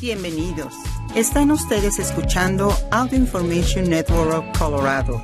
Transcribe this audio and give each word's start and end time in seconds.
Bienvenidos. 0.00 0.74
Están 1.16 1.50
ustedes 1.50 1.98
escuchando 1.98 2.72
Audio 2.92 3.18
Information 3.18 3.90
Network 3.90 4.32
of 4.32 4.56
Colorado. 4.56 5.20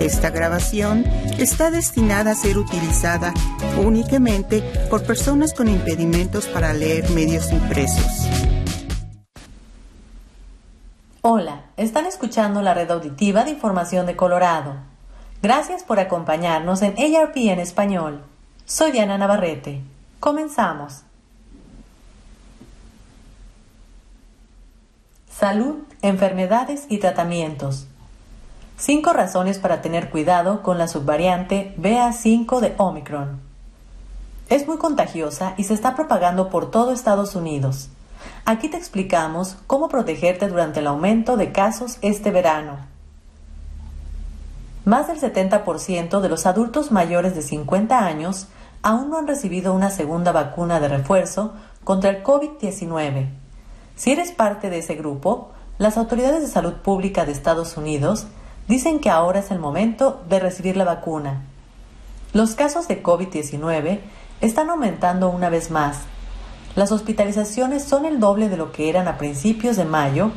Esta 0.00 0.30
grabación 0.30 1.04
está 1.38 1.70
destinada 1.70 2.32
a 2.32 2.34
ser 2.34 2.58
utilizada 2.58 3.32
únicamente 3.80 4.60
por 4.90 5.04
personas 5.04 5.54
con 5.54 5.68
impedimentos 5.68 6.48
para 6.48 6.72
leer 6.72 7.08
medios 7.10 7.52
impresos. 7.52 8.26
Hola, 11.22 11.66
están 11.76 12.04
escuchando 12.04 12.60
la 12.60 12.74
red 12.74 12.90
auditiva 12.90 13.44
de 13.44 13.50
información 13.50 14.04
de 14.06 14.16
Colorado. 14.16 14.74
Gracias 15.42 15.84
por 15.84 16.00
acompañarnos 16.00 16.82
en 16.82 16.96
ARP 16.98 17.36
en 17.36 17.60
español. 17.60 18.24
Soy 18.64 18.90
Diana 18.90 19.16
Navarrete. 19.16 19.80
Comenzamos. 20.18 21.04
Salud, 25.38 25.76
enfermedades 26.02 26.86
y 26.88 26.98
tratamientos. 26.98 27.86
Cinco 28.76 29.12
razones 29.12 29.60
para 29.60 29.82
tener 29.82 30.10
cuidado 30.10 30.64
con 30.64 30.78
la 30.78 30.88
subvariante 30.88 31.76
BA5 31.78 32.58
de 32.58 32.74
Omicron. 32.76 33.38
Es 34.48 34.66
muy 34.66 34.78
contagiosa 34.78 35.54
y 35.56 35.62
se 35.62 35.74
está 35.74 35.94
propagando 35.94 36.50
por 36.50 36.72
todo 36.72 36.90
Estados 36.90 37.36
Unidos. 37.36 37.88
Aquí 38.46 38.68
te 38.68 38.78
explicamos 38.78 39.58
cómo 39.68 39.88
protegerte 39.88 40.48
durante 40.48 40.80
el 40.80 40.88
aumento 40.88 41.36
de 41.36 41.52
casos 41.52 41.98
este 42.02 42.32
verano. 42.32 42.78
Más 44.84 45.06
del 45.06 45.20
70% 45.20 46.18
de 46.18 46.28
los 46.28 46.46
adultos 46.46 46.90
mayores 46.90 47.36
de 47.36 47.42
50 47.42 47.96
años 47.96 48.48
aún 48.82 49.08
no 49.10 49.18
han 49.18 49.28
recibido 49.28 49.72
una 49.72 49.90
segunda 49.90 50.32
vacuna 50.32 50.80
de 50.80 50.88
refuerzo 50.88 51.52
contra 51.84 52.10
el 52.10 52.24
COVID-19 52.24 53.37
si 53.98 54.12
eres 54.12 54.30
parte 54.30 54.70
de 54.70 54.78
ese 54.78 54.94
grupo, 54.94 55.48
las 55.76 55.96
autoridades 55.96 56.40
de 56.40 56.46
salud 56.46 56.74
pública 56.74 57.26
de 57.26 57.32
Estados 57.32 57.76
Unidos 57.76 58.28
dicen 58.68 59.00
que 59.00 59.10
ahora 59.10 59.40
es 59.40 59.50
el 59.50 59.58
momento 59.58 60.22
de 60.28 60.38
recibir 60.38 60.76
la 60.76 60.84
vacuna. 60.84 61.42
Los 62.32 62.54
casos 62.54 62.86
de 62.86 63.02
COVID-19 63.02 63.98
están 64.40 64.70
aumentando 64.70 65.28
una 65.30 65.50
vez 65.50 65.72
más. 65.72 66.02
Las 66.76 66.92
hospitalizaciones 66.92 67.82
son 67.82 68.06
el 68.06 68.20
doble 68.20 68.48
de 68.48 68.56
lo 68.56 68.70
que 68.70 68.88
eran 68.88 69.08
a 69.08 69.18
principios 69.18 69.76
de 69.76 69.84
mayo 69.84 70.30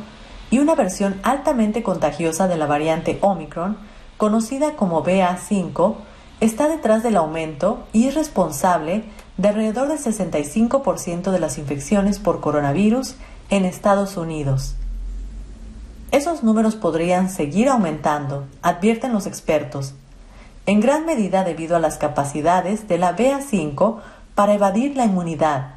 y 0.50 0.58
una 0.58 0.74
versión 0.74 1.20
altamente 1.22 1.84
contagiosa 1.84 2.48
de 2.48 2.56
la 2.56 2.66
variante 2.66 3.18
Omicron, 3.20 3.78
conocida 4.16 4.74
como 4.74 5.04
BA5, 5.04 5.94
está 6.40 6.66
detrás 6.66 7.04
del 7.04 7.16
aumento 7.16 7.84
y 7.92 8.08
es 8.08 8.16
responsable 8.16 9.04
de 9.36 9.48
alrededor 9.48 9.86
del 9.86 9.98
65% 9.98 11.30
de 11.30 11.38
las 11.38 11.58
infecciones 11.58 12.18
por 12.18 12.40
coronavirus 12.40 13.14
en 13.52 13.66
Estados 13.66 14.16
Unidos. 14.16 14.76
Esos 16.10 16.42
números 16.42 16.74
podrían 16.74 17.28
seguir 17.28 17.68
aumentando, 17.68 18.46
advierten 18.62 19.12
los 19.12 19.26
expertos, 19.26 19.92
en 20.64 20.80
gran 20.80 21.04
medida 21.04 21.44
debido 21.44 21.76
a 21.76 21.78
las 21.78 21.98
capacidades 21.98 22.88
de 22.88 22.96
la 22.96 23.14
BA5 23.14 23.98
para 24.34 24.54
evadir 24.54 24.96
la 24.96 25.04
inmunidad. 25.04 25.74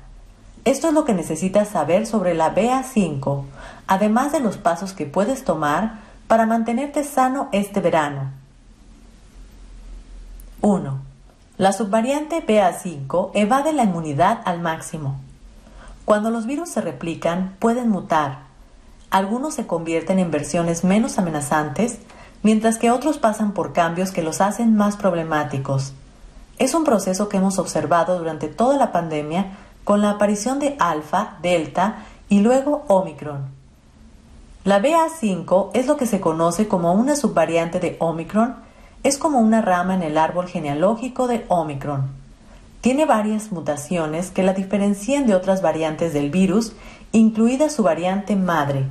Esto 0.63 0.87
es 0.87 0.93
lo 0.93 1.03
que 1.03 1.13
necesitas 1.13 1.67
saber 1.67 2.07
sobre 2.07 2.33
la 2.33 2.55
BA5, 2.55 3.43
además 3.87 4.31
de 4.31 4.39
los 4.39 4.55
pasos 4.55 4.93
que 4.93 5.05
puedes 5.05 5.43
tomar 5.43 5.99
para 6.27 6.45
mantenerte 6.45 7.03
sano 7.03 7.49
este 7.51 7.81
verano. 7.81 8.31
1. 10.61 10.97
La 11.57 11.73
subvariante 11.73 12.41
BA5 12.47 13.31
evade 13.33 13.73
la 13.73 13.83
inmunidad 13.83 14.39
al 14.45 14.61
máximo. 14.61 15.24
Cuando 16.05 16.29
los 16.29 16.45
virus 16.45 16.69
se 16.69 16.81
replican, 16.81 17.55
pueden 17.59 17.89
mutar. 17.89 18.45
Algunos 19.09 19.55
se 19.55 19.65
convierten 19.65 20.19
en 20.19 20.29
versiones 20.29 20.83
menos 20.83 21.17
amenazantes, 21.17 21.97
mientras 22.43 22.77
que 22.77 22.91
otros 22.91 23.17
pasan 23.17 23.53
por 23.53 23.73
cambios 23.73 24.11
que 24.11 24.21
los 24.21 24.39
hacen 24.39 24.75
más 24.75 24.97
problemáticos. 24.97 25.93
Es 26.59 26.75
un 26.75 26.83
proceso 26.83 27.27
que 27.27 27.37
hemos 27.37 27.57
observado 27.57 28.19
durante 28.19 28.47
toda 28.47 28.77
la 28.77 28.91
pandemia 28.91 29.57
con 29.83 30.01
la 30.01 30.11
aparición 30.11 30.59
de 30.59 30.75
alfa, 30.79 31.37
delta 31.41 32.05
y 32.29 32.39
luego 32.39 32.85
omicron. 32.87 33.47
La 34.63 34.81
BA5 34.81 35.71
es 35.73 35.87
lo 35.87 35.97
que 35.97 36.05
se 36.05 36.19
conoce 36.19 36.67
como 36.67 36.93
una 36.93 37.15
subvariante 37.15 37.79
de 37.79 37.97
omicron, 37.99 38.55
es 39.03 39.17
como 39.17 39.39
una 39.39 39.61
rama 39.61 39.95
en 39.95 40.03
el 40.03 40.17
árbol 40.17 40.47
genealógico 40.47 41.27
de 41.27 41.45
omicron. 41.47 42.24
Tiene 42.85 43.05
varias 43.05 43.51
mutaciones 43.51 44.29
que 44.29 44.43
la 44.43 44.53
diferencian 44.53 45.25
de 45.25 45.33
otras 45.33 45.63
variantes 45.63 46.13
del 46.13 46.29
virus, 46.29 46.73
incluida 47.13 47.71
su 47.71 47.81
variante 47.81 48.35
madre. 48.35 48.85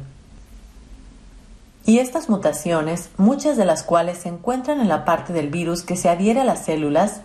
Y 1.87 2.01
estas 2.01 2.29
mutaciones, 2.29 3.11
muchas 3.19 3.57
de 3.57 3.65
las 3.65 3.85
cuales 3.85 4.19
se 4.19 4.31
encuentran 4.31 4.81
en 4.81 4.89
la 4.89 5.05
parte 5.05 5.33
del 5.33 5.49
virus 5.49 5.85
que 5.85 5.95
se 5.95 6.09
adhiere 6.09 6.41
a 6.41 6.45
las 6.45 6.65
células, 6.65 7.21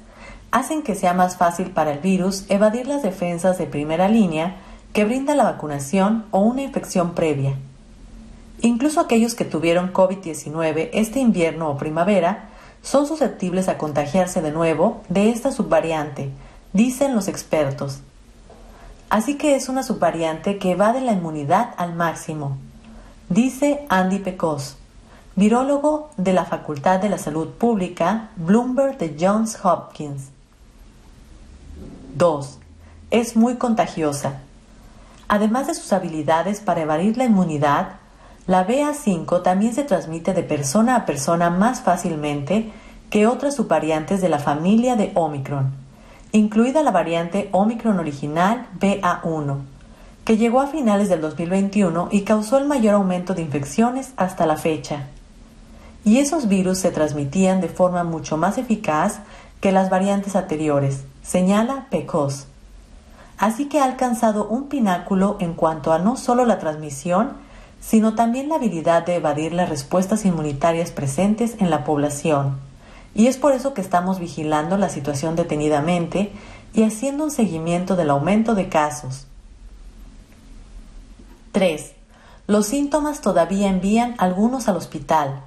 hacen 0.52 0.84
que 0.84 0.94
sea 0.94 1.16
más 1.16 1.38
fácil 1.38 1.72
para 1.72 1.92
el 1.92 2.02
virus 2.02 2.46
evadir 2.50 2.86
las 2.86 3.02
defensas 3.02 3.58
de 3.58 3.66
primera 3.66 4.08
línea 4.08 4.58
que 4.94 5.06
brinda 5.06 5.34
la 5.34 5.46
vacunación 5.46 6.26
o 6.30 6.42
una 6.42 6.62
infección 6.62 7.16
previa. 7.16 7.56
Incluso 8.62 9.00
aquellos 9.00 9.34
que 9.34 9.44
tuvieron 9.44 9.92
COVID-19 9.92 10.92
este 10.94 11.20
invierno 11.20 11.72
o 11.72 11.78
primavera 11.78 12.50
son 12.84 13.08
susceptibles 13.08 13.70
a 13.70 13.80
contagiarse 13.80 14.44
de 14.44 14.52
nuevo 14.52 15.02
de 15.10 15.32
esta 15.32 15.52
subvariante, 15.52 16.30
dicen 16.74 17.16
los 17.16 17.28
expertos. 17.28 18.00
Así 19.10 19.38
que 19.38 19.56
es 19.56 19.70
una 19.70 19.84
subvariante 19.84 20.60
que 20.60 20.72
evade 20.72 21.02
la 21.02 21.14
inmunidad 21.14 21.74
al 21.78 21.96
máximo, 21.96 22.58
dice 23.28 23.86
Andy 23.90 24.20
Pecos, 24.20 24.78
virólogo 25.36 26.12
de 26.18 26.34
la 26.34 26.46
Facultad 26.46 27.00
de 27.00 27.10
la 27.10 27.18
Salud 27.18 27.48
Pública 27.50 28.30
Bloomberg 28.36 28.98
de 29.00 29.16
Johns 29.20 29.58
Hopkins. 29.64 30.30
2. 32.16 32.60
Es 33.10 33.36
muy 33.36 33.56
contagiosa. 33.56 34.42
Además 35.28 35.68
de 35.68 35.74
sus 35.74 35.92
habilidades 35.94 36.60
para 36.60 36.82
evadir 36.82 37.18
la 37.18 37.26
inmunidad, 37.26 37.94
la 38.46 38.68
BA5 38.68 39.42
también 39.42 39.74
se 39.74 39.84
transmite 39.84 40.34
de 40.34 40.44
persona 40.44 40.96
a 40.96 41.06
persona 41.06 41.50
más 41.50 41.82
fácilmente 41.82 42.72
que 43.10 43.26
otras 43.26 43.56
subvariantes 43.56 44.22
de 44.22 44.30
la 44.30 44.40
familia 44.40 44.96
de 44.96 45.12
Omicron 45.16 45.79
incluida 46.32 46.84
la 46.84 46.92
variante 46.92 47.50
Omicron 47.52 48.00
original 48.00 48.68
BA1, 48.80 49.58
que 50.26 50.38
llegó 50.38 50.62
a 50.62 50.68
finales 50.68 51.10
del 51.10 51.22
2021 51.22 52.10
y 52.12 52.22
causó 52.22 52.58
el 52.58 52.66
mayor 52.66 52.96
aumento 52.96 53.34
de 53.34 53.42
infecciones 53.42 54.14
hasta 54.16 54.46
la 54.46 54.58
fecha. 54.58 55.08
Y 56.06 56.20
esos 56.20 56.48
virus 56.48 56.80
se 56.80 56.92
transmitían 56.92 57.62
de 57.62 57.68
forma 57.68 58.04
mucho 58.04 58.38
más 58.38 58.58
eficaz 58.58 59.20
que 59.60 59.72
las 59.72 59.90
variantes 59.90 60.36
anteriores, 60.36 61.04
señala 61.24 61.88
Pecos. 61.90 62.46
Así 63.38 63.66
que 63.66 63.80
ha 63.80 63.86
alcanzado 63.86 64.48
un 64.48 64.68
pináculo 64.68 65.38
en 65.40 65.54
cuanto 65.54 65.94
a 65.94 66.00
no 66.00 66.16
solo 66.16 66.46
la 66.46 66.60
transmisión, 66.60 67.34
sino 67.82 68.14
también 68.14 68.50
la 68.50 68.56
habilidad 68.56 69.06
de 69.06 69.16
evadir 69.16 69.54
las 69.54 69.70
respuestas 69.70 70.26
inmunitarias 70.26 70.92
presentes 70.92 71.56
en 71.60 71.70
la 71.70 71.84
población. 71.84 72.69
Y 73.16 73.28
es 73.28 73.38
por 73.38 73.54
eso 73.54 73.74
que 73.74 73.82
estamos 73.82 74.20
vigilando 74.20 74.78
la 74.78 74.90
situación 74.90 75.36
detenidamente 75.36 76.32
y 76.74 76.84
haciendo 76.84 77.24
un 77.24 77.32
seguimiento 77.32 77.96
del 77.96 78.10
aumento 78.10 78.56
de 78.56 78.70
casos. 78.70 79.28
3. 81.52 81.94
Los 82.48 82.68
síntomas 82.68 83.22
todavía 83.22 83.70
envían 83.70 84.16
algunos 84.18 84.68
al 84.68 84.78
hospital. 84.78 85.42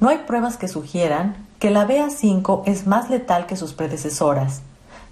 No 0.00 0.08
hay 0.08 0.18
pruebas 0.18 0.56
que 0.56 0.68
sugieran 0.68 1.46
que 1.58 1.70
la 1.70 1.86
BA5 1.86 2.62
es 2.66 2.86
más 2.86 3.10
letal 3.10 3.46
que 3.46 3.56
sus 3.56 3.72
predecesoras, 3.72 4.62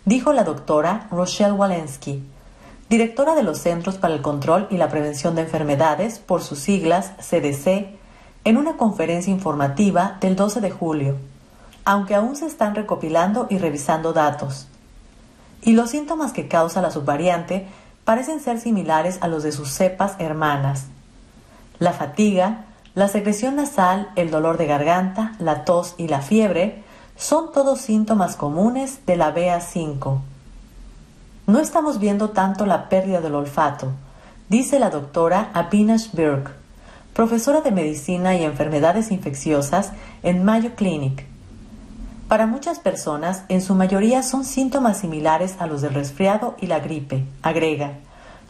dijo 0.05 0.33
la 0.33 0.45
doctora 0.45 1.09
Rochelle 1.11 1.53
Walensky, 1.53 2.23
directora 2.89 3.35
de 3.35 3.43
los 3.43 3.59
Centros 3.59 3.97
para 3.97 4.15
el 4.15 4.23
Control 4.23 4.69
y 4.71 4.77
la 4.77 4.89
Prevención 4.89 5.35
de 5.35 5.43
Enfermedades, 5.43 6.21
por 6.21 6.43
sus 6.43 6.61
siglas 6.61 7.13
CDC, 7.19 7.96
en 8.47 8.57
una 8.57 8.77
conferencia 8.77 9.33
informativa 9.33 10.19
del 10.21 10.37
12 10.37 10.61
de 10.61 10.71
julio, 10.71 11.17
aunque 11.85 12.15
aún 12.15 12.37
se 12.37 12.47
están 12.47 12.77
recopilando 12.77 13.49
y 13.51 13.59
revisando 13.59 14.13
datos. 14.13 14.69
Y 15.63 15.73
los 15.73 15.91
síntomas 15.91 16.33
que 16.33 16.47
causa 16.47 16.81
la 16.81 16.93
subvariante 16.93 17.67
parecen 18.05 18.39
ser 18.39 18.61
similares 18.61 19.19
a 19.21 19.27
los 19.27 19.43
de 19.43 19.51
sus 19.51 19.71
cepas 19.71 20.15
hermanas. 20.21 20.85
La 21.81 21.93
fatiga, 21.93 22.67
la 22.95 23.09
secreción 23.09 23.57
nasal, 23.57 24.11
el 24.15 24.31
dolor 24.31 24.59
de 24.59 24.67
garganta, 24.67 25.33
la 25.41 25.65
tos 25.65 25.97
y 25.99 26.07
la 26.07 26.21
fiebre 26.21 26.85
son 27.17 27.51
todos 27.51 27.81
síntomas 27.81 28.37
comunes 28.37 29.05
de 29.07 29.17
la 29.17 29.35
BA5. 29.35 30.21
No 31.49 31.59
estamos 31.59 31.99
viendo 31.99 32.31
tanto 32.31 32.65
la 32.65 32.89
pérdida 32.89 33.21
del 33.21 33.35
olfato, 33.35 33.91
dice 34.49 34.79
la 34.79 34.91
doctora 34.91 35.51
Abinash 35.53 36.13
Birk 36.13 36.66
profesora 37.17 37.63
de 37.63 37.71
Medicina 37.71 38.37
y 38.37 38.45
Enfermedades 38.45 39.11
Infecciosas 39.11 39.93
en 40.23 40.45
Mayo 40.45 40.75
Clinic. 40.75 41.25
Para 42.29 42.47
muchas 42.47 42.79
personas, 42.79 43.45
en 43.49 43.63
su 43.63 43.75
mayoría 43.75 44.23
son 44.23 44.45
síntomas 44.45 44.99
similares 44.99 45.57
a 45.59 45.67
los 45.67 45.81
del 45.81 45.95
resfriado 45.95 46.57
y 46.61 46.67
la 46.67 46.79
gripe, 46.79 47.25
agrega, 47.41 47.95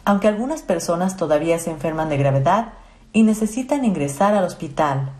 aunque 0.03 0.27
algunas 0.27 0.63
personas 0.63 1.15
todavía 1.15 1.59
se 1.59 1.71
enferman 1.71 2.09
de 2.09 2.17
gravedad 2.17 2.73
y 3.13 3.23
necesitan 3.23 3.85
ingresar 3.85 4.35
al 4.35 4.43
hospital. 4.43 5.11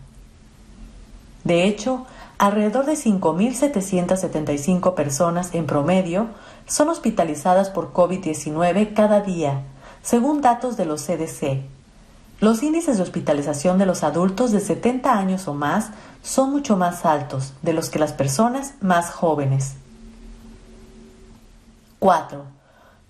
De 1.44 1.64
hecho, 1.64 2.04
alrededor 2.36 2.84
de 2.84 2.96
5.775 2.96 4.92
personas 4.92 5.54
en 5.54 5.64
promedio 5.64 6.26
son 6.66 6.90
hospitalizadas 6.90 7.70
por 7.70 7.94
COVID-19 7.94 8.92
cada 8.92 9.22
día, 9.22 9.62
según 10.02 10.42
datos 10.42 10.76
de 10.76 10.84
los 10.84 11.02
CDC. 11.06 11.77
Los 12.40 12.62
índices 12.62 12.96
de 12.96 13.02
hospitalización 13.02 13.78
de 13.78 13.86
los 13.86 14.04
adultos 14.04 14.52
de 14.52 14.60
70 14.60 15.12
años 15.12 15.48
o 15.48 15.54
más 15.54 15.90
son 16.22 16.50
mucho 16.52 16.76
más 16.76 17.04
altos 17.04 17.52
de 17.62 17.72
los 17.72 17.90
que 17.90 17.98
las 17.98 18.12
personas 18.12 18.74
más 18.80 19.10
jóvenes. 19.10 19.74
4. 21.98 22.44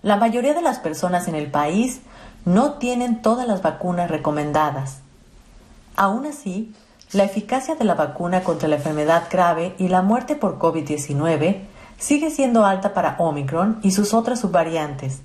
La 0.01 0.17
mayoría 0.17 0.55
de 0.55 0.63
las 0.63 0.79
personas 0.79 1.27
en 1.27 1.35
el 1.35 1.51
país 1.51 2.01
no 2.45 2.73
tienen 2.73 3.21
todas 3.21 3.47
las 3.47 3.61
vacunas 3.61 4.09
recomendadas. 4.09 4.99
Aún 5.95 6.25
así, 6.25 6.73
la 7.11 7.23
eficacia 7.23 7.75
de 7.75 7.85
la 7.85 7.93
vacuna 7.93 8.43
contra 8.43 8.67
la 8.67 8.77
enfermedad 8.77 9.23
grave 9.29 9.75
y 9.77 9.89
la 9.89 10.01
muerte 10.01 10.35
por 10.35 10.57
COVID-19 10.57 11.61
sigue 11.99 12.31
siendo 12.31 12.65
alta 12.65 12.93
para 12.93 13.15
Omicron 13.19 13.79
y 13.83 13.91
sus 13.91 14.13
otras 14.13 14.39
subvariantes, 14.39 15.19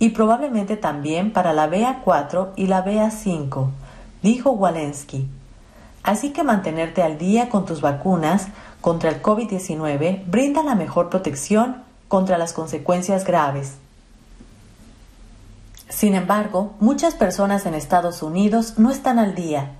y 0.00 0.08
probablemente 0.08 0.76
también 0.76 1.30
para 1.30 1.52
la 1.52 1.70
BA4 1.70 2.52
y 2.56 2.66
la 2.66 2.84
BA5, 2.84 3.68
dijo 4.22 4.50
Walensky. 4.50 5.28
Así 6.02 6.30
que 6.30 6.42
mantenerte 6.42 7.02
al 7.02 7.18
día 7.18 7.50
con 7.50 7.66
tus 7.66 7.82
vacunas 7.82 8.48
contra 8.80 9.10
el 9.10 9.22
COVID-19 9.22 10.24
brinda 10.26 10.62
la 10.62 10.74
mejor 10.74 11.10
protección 11.10 11.82
contra 12.08 12.38
las 12.38 12.54
consecuencias 12.54 13.24
graves. 13.26 13.74
Sin 15.90 16.14
embargo, 16.14 16.72
muchas 16.80 17.14
personas 17.14 17.66
en 17.66 17.74
Estados 17.74 18.22
Unidos 18.22 18.78
no 18.78 18.90
están 18.90 19.18
al 19.18 19.34
día. 19.34 19.72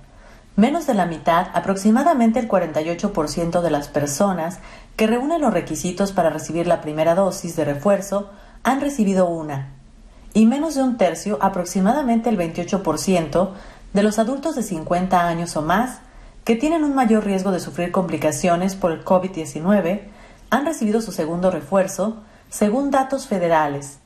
Menos 0.55 0.85
de 0.85 0.93
la 0.93 1.07
mitad, 1.07 1.47
aproximadamente 1.55 2.39
el 2.39 2.47
48% 2.47 3.61
de 3.61 3.71
las 3.71 3.87
personas 3.87 4.59
que 4.95 5.07
reúnen 5.07 5.41
los 5.41 5.51
requisitos 5.51 6.11
para 6.11 6.29
recibir 6.29 6.67
la 6.67 6.81
primera 6.81 7.15
dosis 7.15 7.55
de 7.55 7.65
refuerzo 7.65 8.29
han 8.61 8.81
recibido 8.81 9.27
una, 9.27 9.80
y 10.33 10.45
menos 10.45 10.75
de 10.75 10.83
un 10.83 10.97
tercio, 10.97 11.37
aproximadamente 11.41 12.29
el 12.29 12.37
28%, 12.37 13.49
de 13.93 14.03
los 14.03 14.19
adultos 14.19 14.55
de 14.55 14.63
50 14.63 15.27
años 15.27 15.57
o 15.57 15.61
más 15.61 15.99
que 16.43 16.55
tienen 16.55 16.83
un 16.83 16.95
mayor 16.95 17.25
riesgo 17.25 17.51
de 17.51 17.59
sufrir 17.59 17.91
complicaciones 17.91 18.75
por 18.75 18.91
el 18.91 19.03
COVID-19 19.05 20.01
han 20.49 20.65
recibido 20.65 21.01
su 21.01 21.11
segundo 21.11 21.51
refuerzo, 21.51 22.17
según 22.49 22.91
datos 22.91 23.27
federales. 23.27 23.99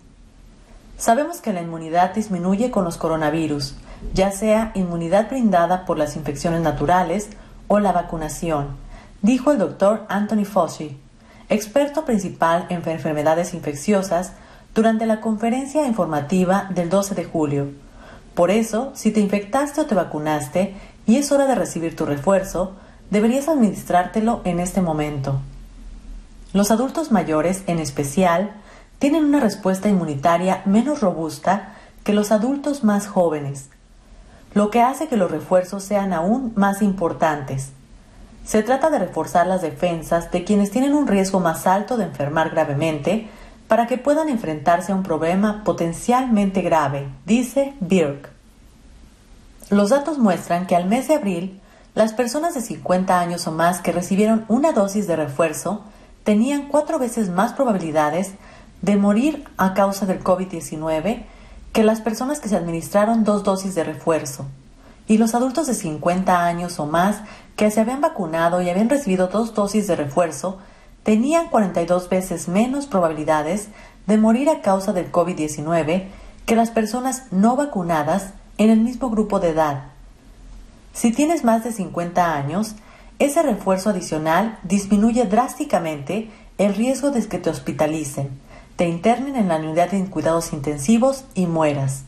Sabemos 0.98 1.42
que 1.42 1.54
la 1.54 1.62
inmunidad 1.62 2.14
disminuye 2.14 2.72
con 2.72 2.84
los 2.84 2.98
coronavirus, 2.98 3.76
ya 4.14 4.32
sea 4.32 4.72
inmunidad 4.76 5.30
brindada 5.30 5.86
por 5.86 5.98
las 5.98 6.16
infecciones 6.16 6.62
naturales 6.62 7.30
o 7.68 7.80
la 7.80 7.92
vacunación, 7.92 8.78
dijo 9.22 9.52
el 9.52 9.58
doctor 9.58 10.06
Anthony 10.08 10.46
Fauci, 10.46 10.98
experto 11.50 12.06
principal 12.06 12.68
en 12.70 12.88
enfermedades 12.88 13.54
infecciosas, 13.54 14.34
durante 14.76 15.06
la 15.06 15.22
conferencia 15.22 15.88
informativa 15.88 16.68
del 16.70 16.90
12 16.90 17.16
de 17.16 17.24
julio. 17.24 17.70
Por 18.36 18.52
eso, 18.52 18.92
si 18.94 19.12
te 19.12 19.22
infectaste 19.22 19.80
o 19.80 19.86
te 19.86 19.96
vacunaste 19.96 20.76
y 21.08 21.16
es 21.16 21.32
hora 21.32 21.48
de 21.48 21.56
recibir 21.56 21.96
tu 21.96 22.06
refuerzo, 22.06 22.74
deberías 23.10 23.48
administrártelo 23.48 24.42
en 24.44 24.60
este 24.60 24.82
momento. 24.82 25.40
Los 26.52 26.72
adultos 26.72 27.12
mayores, 27.12 27.64
en 27.68 27.80
especial, 27.80 28.52
tienen 29.00 29.24
una 29.24 29.40
respuesta 29.40 29.88
inmunitaria 29.88 30.62
menos 30.66 31.00
robusta 31.00 31.76
que 32.04 32.14
los 32.14 32.32
adultos 32.32 32.84
más 32.84 33.08
jóvenes, 33.08 33.70
lo 34.54 34.72
que 34.72 34.82
hace 34.82 35.08
que 35.08 35.18
los 35.18 35.32
refuerzos 35.32 35.84
sean 35.84 36.12
aún 36.12 36.52
más 36.56 36.82
importantes. 36.82 37.72
Se 38.46 38.62
trata 38.62 38.90
de 38.90 39.00
reforzar 39.00 39.48
las 39.48 39.62
defensas 39.62 40.32
de 40.32 40.44
quienes 40.44 40.70
tienen 40.70 40.94
un 40.94 41.08
riesgo 41.08 41.40
más 41.40 41.66
alto 41.66 41.98
de 41.98 42.04
enfermar 42.04 42.50
gravemente 42.50 43.30
para 43.68 43.88
que 43.88 43.98
puedan 43.98 44.30
enfrentarse 44.30 44.92
a 44.92 44.96
un 44.96 45.04
problema 45.04 45.64
potencialmente 45.64 46.62
grave, 46.62 47.08
dice 47.26 47.74
Birk. 47.80 48.30
Los 49.70 49.90
datos 49.90 50.20
muestran 50.20 50.68
que 50.68 50.76
al 50.76 50.86
mes 50.86 51.08
de 51.08 51.16
abril, 51.16 51.60
las 51.96 52.14
personas 52.14 52.54
de 52.54 52.62
50 52.62 53.20
años 53.20 53.48
o 53.48 53.52
más 53.52 53.82
que 53.82 53.92
recibieron 53.92 54.46
una 54.48 54.74
dosis 54.74 55.08
de 55.08 55.16
refuerzo 55.16 55.84
tenían 56.24 56.68
cuatro 56.68 57.00
veces 57.00 57.30
más 57.30 57.54
probabilidades 57.54 58.34
de 58.82 58.98
morir 58.98 59.46
a 59.58 59.74
causa 59.74 60.06
del 60.06 60.24
COVID-19 60.24 61.24
que 61.74 61.84
las 61.84 62.02
personas 62.02 62.40
que 62.40 62.50
se 62.50 62.56
administraron 62.56 63.24
dos 63.24 63.44
dosis 63.44 63.76
de 63.76 63.84
refuerzo. 63.84 64.46
Y 65.08 65.18
los 65.18 65.36
adultos 65.36 65.68
de 65.68 65.74
50 65.74 66.46
años 66.46 66.80
o 66.80 66.86
más 66.86 67.22
que 67.56 67.72
se 67.72 67.82
habían 67.82 68.02
vacunado 68.02 68.62
y 68.62 68.70
habían 68.70 68.90
recibido 68.90 69.28
dos 69.28 69.54
dosis 69.54 69.88
de 69.88 69.96
refuerzo 69.96 70.60
tenían 71.06 71.50
42 71.50 72.10
veces 72.10 72.48
menos 72.48 72.88
probabilidades 72.88 73.70
de 74.08 74.18
morir 74.18 74.50
a 74.50 74.62
causa 74.62 74.92
del 74.92 75.12
COVID-19 75.12 76.08
que 76.48 76.56
las 76.56 76.72
personas 76.72 77.28
no 77.32 77.56
vacunadas 77.56 78.34
en 78.58 78.72
el 78.72 78.82
mismo 78.82 79.12
grupo 79.12 79.40
de 79.40 79.50
edad. 79.50 79.84
Si 80.94 81.12
tienes 81.12 81.44
más 81.44 81.64
de 81.64 81.72
50 81.72 82.36
años, 82.36 82.76
ese 83.20 83.44
refuerzo 83.44 83.92
adicional 83.92 84.58
disminuye 84.64 85.26
drásticamente 85.26 86.32
el 86.58 86.74
riesgo 86.74 87.12
de 87.12 87.24
que 87.28 87.38
te 87.38 87.52
hospitalicen, 87.52 88.30
te 88.76 88.88
internen 88.88 89.36
en 89.36 89.48
la 89.48 89.58
unidad 89.58 89.92
de 89.92 90.04
cuidados 90.06 90.54
intensivos 90.54 91.26
y 91.36 91.46
mueras, 91.46 92.02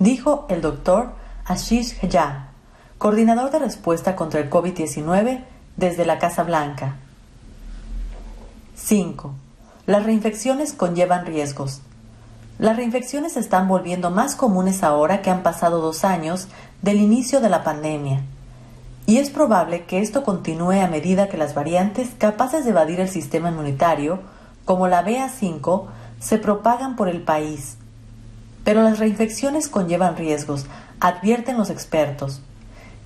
dijo 0.00 0.46
el 0.48 0.60
doctor 0.60 1.12
Ashish 1.44 2.00
Jha, 2.00 2.48
coordinador 2.98 3.52
de 3.52 3.60
respuesta 3.60 4.16
contra 4.16 4.40
el 4.40 4.50
COVID-19 4.50 5.44
desde 5.76 6.04
la 6.04 6.18
Casa 6.18 6.42
Blanca. 6.42 6.96
5. 8.82 9.34
Las 9.86 10.04
reinfecciones 10.04 10.72
conllevan 10.72 11.26
riesgos. 11.26 11.80
Las 12.58 12.76
reinfecciones 12.76 13.34
se 13.34 13.40
están 13.40 13.68
volviendo 13.68 14.10
más 14.10 14.34
comunes 14.34 14.82
ahora 14.82 15.22
que 15.22 15.30
han 15.30 15.42
pasado 15.42 15.80
dos 15.80 16.02
años 16.02 16.48
del 16.82 16.98
inicio 16.98 17.40
de 17.40 17.50
la 17.50 17.62
pandemia. 17.62 18.22
Y 19.06 19.18
es 19.18 19.30
probable 19.30 19.84
que 19.84 20.00
esto 20.00 20.24
continúe 20.24 20.80
a 20.82 20.88
medida 20.88 21.28
que 21.28 21.36
las 21.36 21.54
variantes 21.54 22.08
capaces 22.18 22.64
de 22.64 22.70
evadir 22.70 23.00
el 23.00 23.08
sistema 23.08 23.50
inmunitario, 23.50 24.20
como 24.64 24.88
la 24.88 25.04
BA5, 25.04 25.84
se 26.18 26.38
propagan 26.38 26.96
por 26.96 27.08
el 27.08 27.22
país. 27.22 27.76
Pero 28.64 28.82
las 28.82 28.98
reinfecciones 28.98 29.68
conllevan 29.68 30.16
riesgos, 30.16 30.66
advierten 31.00 31.58
los 31.58 31.70
expertos. 31.70 32.40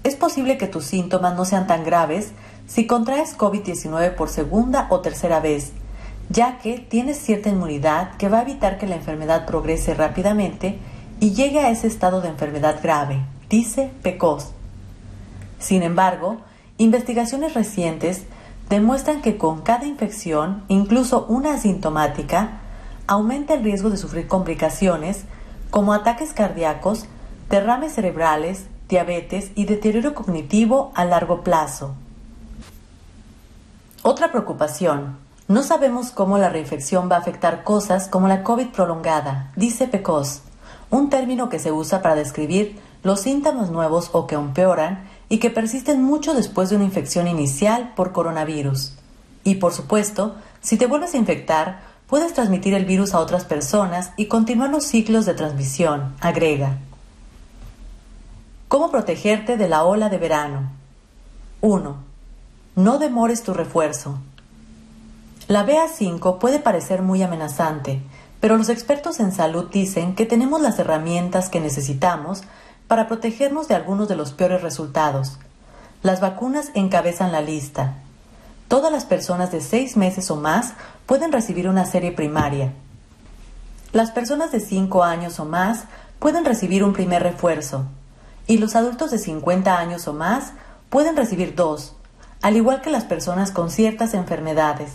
Es 0.03 0.15
posible 0.15 0.57
que 0.57 0.69
tus 0.69 0.85
síntomas 0.85 1.35
no 1.37 1.45
sean 1.45 1.67
tan 1.67 1.85
graves 1.85 2.33
si 2.67 2.87
contraes 2.87 3.37
COVID-19 3.37 4.15
por 4.15 4.29
segunda 4.29 4.87
o 4.91 5.01
tercera 5.01 5.41
vez, 5.41 5.73
ya 6.31 6.59
que 6.59 6.79
tienes 6.79 7.19
cierta 7.19 7.51
inmunidad 7.51 8.17
que 8.17 8.29
va 8.29 8.39
a 8.39 8.43
evitar 8.43 8.79
que 8.79 8.87
la 8.87 8.97
enfermedad 8.97 9.47
progrese 9.47 9.95
rápidamente 9.95 10.79
y 11.21 11.33
llegue 11.33 11.61
a 11.61 11.71
ese 11.71 11.87
estado 11.87 12.21
de 12.21 12.29
enfermedad 12.29 12.81
grave, 12.83 13.21
dice 13.49 13.91
Pecos. 14.03 14.53
Sin 15.59 15.83
embargo, 15.83 16.39
investigaciones 16.79 17.55
recientes 17.55 18.25
demuestran 18.69 19.23
que 19.23 19.37
con 19.37 19.63
cada 19.63 19.87
infección, 19.87 20.65
incluso 20.69 21.27
una 21.29 21.55
asintomática, 21.55 22.61
aumenta 23.07 23.55
el 23.55 23.63
riesgo 23.63 23.91
de 23.91 23.97
sufrir 23.97 24.27
complicaciones 24.27 25.25
como 25.71 25.93
ataques 25.93 26.33
cardíacos, 26.33 27.07
derrames 27.51 27.93
cerebrales, 27.93 28.67
diabetes 28.89 29.51
y 29.55 29.67
deterioro 29.67 30.15
cognitivo 30.15 30.93
a 30.95 31.05
largo 31.05 31.43
plazo. 31.43 31.95
Otra 34.07 34.31
preocupación, 34.31 35.17
no 35.49 35.63
sabemos 35.63 36.11
cómo 36.11 36.37
la 36.37 36.51
reinfección 36.51 37.11
va 37.11 37.17
a 37.17 37.21
afectar 37.21 37.65
cosas 37.65 38.07
como 38.07 38.29
la 38.29 38.43
COVID 38.43 38.67
prolongada, 38.67 39.51
dice 39.57 39.89
Pecos, 39.89 40.43
un 40.91 41.09
término 41.09 41.49
que 41.49 41.59
se 41.59 41.73
usa 41.73 42.03
para 42.03 42.15
describir 42.15 42.79
los 43.03 43.23
síntomas 43.23 43.71
nuevos 43.71 44.11
o 44.13 44.27
que 44.27 44.35
empeoran 44.35 45.09
y 45.31 45.39
que 45.39 45.49
persisten 45.49 46.03
mucho 46.03 46.35
después 46.35 46.69
de 46.69 46.77
una 46.77 46.85
infección 46.85 47.27
inicial 47.27 47.95
por 47.97 48.13
coronavirus. 48.13 48.93
Y 49.43 49.55
por 49.55 49.73
supuesto, 49.73 50.35
si 50.61 50.77
te 50.77 50.85
vuelves 50.85 51.15
a 51.15 51.17
infectar, 51.17 51.81
puedes 52.07 52.35
transmitir 52.35 52.75
el 52.75 52.85
virus 52.85 53.15
a 53.15 53.21
otras 53.21 53.47
personas 53.47 54.13
y 54.19 54.27
continuar 54.27 54.69
los 54.69 54.85
ciclos 54.85 55.25
de 55.25 55.33
transmisión, 55.33 56.15
agrega. 56.21 56.77
¿Cómo 58.69 58.91
protegerte 58.91 59.57
de 59.57 59.69
la 59.71 59.85
ola 59.85 60.11
de 60.11 60.19
verano? 60.19 60.73
1. 61.63 62.04
No 62.77 62.99
demores 62.99 63.45
tu 63.45 63.55
refuerzo. 63.55 64.19
La 65.47 65.65
BA5 65.65 66.39
puede 66.39 66.59
parecer 66.59 67.03
muy 67.03 67.23
amenazante, 67.23 68.03
pero 68.41 68.57
los 68.57 68.69
expertos 68.69 69.21
en 69.21 69.31
salud 69.31 69.71
dicen 69.71 70.17
que 70.17 70.27
tenemos 70.27 70.61
las 70.61 70.79
herramientas 70.81 71.49
que 71.49 71.61
necesitamos 71.61 72.43
para 72.89 73.07
protegernos 73.07 73.69
de 73.69 73.77
algunos 73.77 74.09
de 74.09 74.17
los 74.17 74.33
peores 74.33 74.63
resultados. 74.63 75.39
Las 76.03 76.21
vacunas 76.21 76.73
encabezan 76.75 77.31
la 77.31 77.43
lista. 77.43 77.95
Todas 78.67 78.91
las 78.91 79.05
personas 79.05 79.53
de 79.53 79.61
seis 79.61 79.97
meses 79.97 80.31
o 80.33 80.37
más 80.37 80.73
pueden 81.07 81.31
recibir 81.31 81.69
una 81.69 81.87
serie 81.87 82.11
primaria. 82.11 82.73
Las 83.93 84.11
personas 84.11 84.51
de 84.51 84.59
cinco 84.59 85.05
años 85.05 85.39
o 85.39 85.45
más 85.45 85.85
pueden 86.19 86.45
recibir 86.45 86.83
un 86.83 86.93
primer 86.93 87.23
refuerzo 87.23 87.87
y 88.49 88.59
los 88.59 88.75
adultos 88.75 89.13
de 89.13 89.19
50 89.19 89.79
años 89.79 90.09
o 90.09 90.13
más 90.13 90.53
pueden 90.91 91.17
recibir 91.17 91.55
dos, 91.55 91.95
al 92.43 92.57
igual 92.57 92.81
que 92.81 92.91
las 92.91 93.05
personas 93.05 93.51
con 93.51 93.71
ciertas 93.71 94.15
enfermedades. 94.15 94.93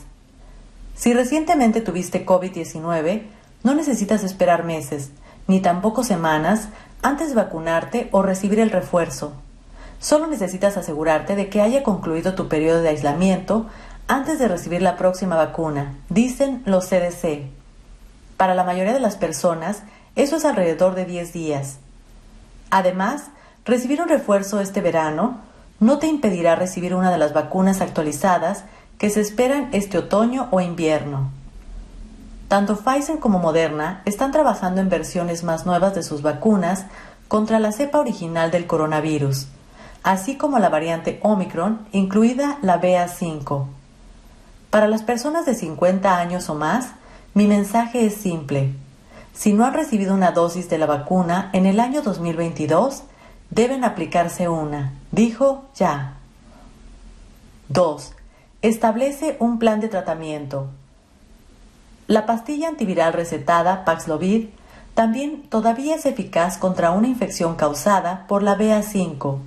Si 0.95 1.13
recientemente 1.13 1.81
tuviste 1.81 2.25
COVID-19, 2.25 3.23
no 3.63 3.73
necesitas 3.73 4.23
esperar 4.23 4.63
meses, 4.63 5.11
ni 5.47 5.59
tampoco 5.61 6.03
semanas, 6.03 6.69
antes 7.01 7.29
de 7.29 7.35
vacunarte 7.35 8.09
o 8.11 8.21
recibir 8.21 8.59
el 8.59 8.69
refuerzo. 8.69 9.33
Solo 9.99 10.27
necesitas 10.27 10.77
asegurarte 10.77 11.35
de 11.35 11.49
que 11.49 11.61
haya 11.61 11.83
concluido 11.83 12.35
tu 12.35 12.47
periodo 12.47 12.81
de 12.81 12.89
aislamiento 12.89 13.67
antes 14.07 14.39
de 14.39 14.47
recibir 14.47 14.81
la 14.81 14.97
próxima 14.97 15.35
vacuna, 15.35 15.95
dicen 16.09 16.63
los 16.65 16.87
CDC. 16.87 17.43
Para 18.37 18.55
la 18.55 18.63
mayoría 18.63 18.93
de 18.93 18.99
las 18.99 19.17
personas, 19.17 19.83
eso 20.15 20.37
es 20.37 20.45
alrededor 20.45 20.95
de 20.95 21.05
10 21.05 21.33
días. 21.33 21.77
Además, 22.71 23.25
recibir 23.65 24.01
un 24.01 24.09
refuerzo 24.09 24.61
este 24.61 24.81
verano 24.81 25.37
no 25.79 25.99
te 25.99 26.07
impedirá 26.07 26.55
recibir 26.55 26.93
una 26.95 27.11
de 27.11 27.17
las 27.17 27.33
vacunas 27.33 27.81
actualizadas 27.81 28.63
que 28.97 29.09
se 29.09 29.21
esperan 29.21 29.69
este 29.71 29.97
otoño 29.97 30.47
o 30.51 30.59
invierno. 30.59 31.31
Tanto 32.49 32.75
Pfizer 32.75 33.19
como 33.19 33.39
Moderna 33.39 34.01
están 34.05 34.31
trabajando 34.31 34.81
en 34.81 34.89
versiones 34.89 35.43
más 35.43 35.65
nuevas 35.65 35.95
de 35.95 36.03
sus 36.03 36.21
vacunas 36.21 36.85
contra 37.27 37.59
la 37.59 37.71
cepa 37.71 37.99
original 37.99 38.51
del 38.51 38.65
coronavirus, 38.65 39.47
así 40.03 40.35
como 40.35 40.59
la 40.59 40.69
variante 40.69 41.19
Omicron, 41.21 41.85
incluida 41.91 42.57
la 42.61 42.81
BA5. 42.81 43.67
Para 44.71 44.87
las 44.87 45.03
personas 45.03 45.45
de 45.45 45.55
50 45.55 46.17
años 46.17 46.49
o 46.49 46.55
más, 46.55 46.89
mi 47.33 47.47
mensaje 47.47 48.05
es 48.05 48.15
simple. 48.15 48.73
Si 49.33 49.53
no 49.53 49.65
han 49.65 49.73
recibido 49.73 50.13
una 50.13 50.31
dosis 50.31 50.69
de 50.69 50.77
la 50.77 50.87
vacuna 50.87 51.49
en 51.53 51.65
el 51.65 51.79
año 51.79 52.01
2022, 52.01 53.03
deben 53.49 53.83
aplicarse 53.83 54.47
una, 54.47 54.93
dijo 55.11 55.65
ya. 55.75 56.15
2. 57.69 58.13
Establece 58.61 59.37
un 59.39 59.59
plan 59.59 59.79
de 59.79 59.87
tratamiento. 59.87 60.67
La 62.07 62.25
pastilla 62.25 62.67
antiviral 62.67 63.13
recetada 63.13 63.85
Paxlovid 63.85 64.47
también 64.95 65.43
todavía 65.43 65.95
es 65.95 66.05
eficaz 66.05 66.57
contra 66.57 66.91
una 66.91 67.07
infección 67.07 67.55
causada 67.55 68.25
por 68.27 68.43
la 68.43 68.57
BA5 68.57 69.37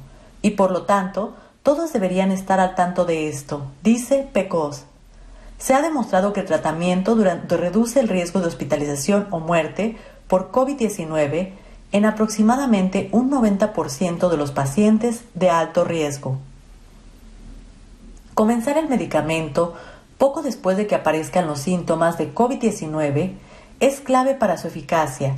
y 0.40 0.50
por 0.52 0.70
lo 0.70 0.82
tanto 0.82 1.34
todos 1.62 1.92
deberían 1.92 2.30
estar 2.32 2.60
al 2.60 2.74
tanto 2.74 3.04
de 3.04 3.28
esto, 3.28 3.66
dice 3.82 4.28
PECOS. 4.32 4.84
Se 5.58 5.74
ha 5.74 5.82
demostrado 5.82 6.32
que 6.32 6.40
el 6.40 6.46
tratamiento 6.46 7.16
reduce 7.48 8.00
el 8.00 8.08
riesgo 8.08 8.40
de 8.40 8.46
hospitalización 8.46 9.28
o 9.30 9.38
muerte 9.38 9.96
por 10.26 10.50
COVID-19 10.50 11.52
en 11.92 12.04
aproximadamente 12.04 13.08
un 13.12 13.30
90% 13.30 14.28
de 14.28 14.36
los 14.36 14.50
pacientes 14.50 15.24
de 15.34 15.50
alto 15.50 15.84
riesgo. 15.84 16.38
Comenzar 18.34 18.78
el 18.78 18.88
medicamento 18.88 19.74
poco 20.18 20.42
después 20.42 20.76
de 20.76 20.86
que 20.86 20.94
aparezcan 20.94 21.46
los 21.46 21.60
síntomas 21.60 22.18
de 22.18 22.34
COVID-19 22.34 23.32
es 23.80 24.00
clave 24.00 24.34
para 24.34 24.56
su 24.56 24.68
eficacia, 24.68 25.36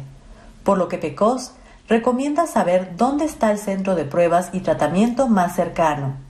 por 0.62 0.78
lo 0.78 0.88
que 0.88 0.98
PECOS 0.98 1.52
recomienda 1.88 2.46
saber 2.46 2.96
dónde 2.96 3.24
está 3.24 3.50
el 3.50 3.58
centro 3.58 3.94
de 3.94 4.04
pruebas 4.04 4.50
y 4.52 4.60
tratamiento 4.60 5.28
más 5.28 5.54
cercano 5.54 6.24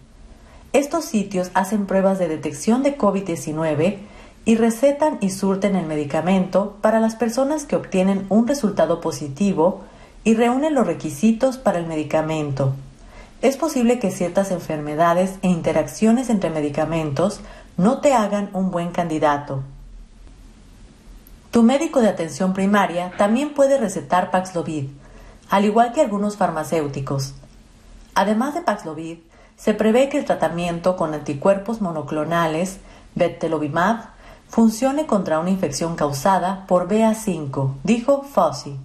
estos 0.74 1.04
sitios 1.04 1.52
hacen 1.54 1.86
pruebas 1.86 2.18
de 2.18 2.26
detección 2.26 2.82
de 2.82 2.98
COVID-19 2.98 3.98
y 4.44 4.56
recetan 4.56 5.18
y 5.20 5.30
surten 5.30 5.76
el 5.76 5.86
medicamento 5.86 6.76
para 6.80 6.98
las 6.98 7.14
personas 7.14 7.64
que 7.64 7.76
obtienen 7.76 8.26
un 8.28 8.48
resultado 8.48 9.00
positivo 9.00 9.82
y 10.24 10.34
reúnen 10.34 10.74
los 10.74 10.86
requisitos 10.86 11.58
para 11.58 11.78
el 11.78 11.86
medicamento. 11.86 12.74
Es 13.42 13.58
posible 13.58 13.98
que 13.98 14.10
ciertas 14.10 14.50
enfermedades 14.50 15.34
e 15.42 15.48
interacciones 15.48 16.30
entre 16.30 16.48
medicamentos 16.48 17.40
no 17.76 18.00
te 18.00 18.14
hagan 18.14 18.48
un 18.54 18.70
buen 18.70 18.90
candidato. 18.90 19.62
Tu 21.50 21.62
médico 21.62 22.00
de 22.00 22.08
atención 22.08 22.54
primaria 22.54 23.12
también 23.18 23.52
puede 23.52 23.78
recetar 23.78 24.30
Paxlovid, 24.30 24.86
al 25.50 25.64
igual 25.66 25.92
que 25.92 26.00
algunos 26.00 26.36
farmacéuticos. 26.36 27.34
Además 28.14 28.54
de 28.54 28.62
Paxlovid, 28.62 29.18
se 29.56 29.74
prevé 29.74 30.08
que 30.08 30.18
el 30.18 30.24
tratamiento 30.24 30.96
con 30.96 31.14
anticuerpos 31.14 31.80
monoclonales, 31.80 32.78
Bettelobimab, 33.14 34.06
funcione 34.48 35.06
contra 35.06 35.38
una 35.38 35.50
infección 35.50 35.96
causada 35.96 36.64
por 36.66 36.88
BA5, 36.88 37.74
dijo 37.84 38.22
Fauci. 38.22 38.76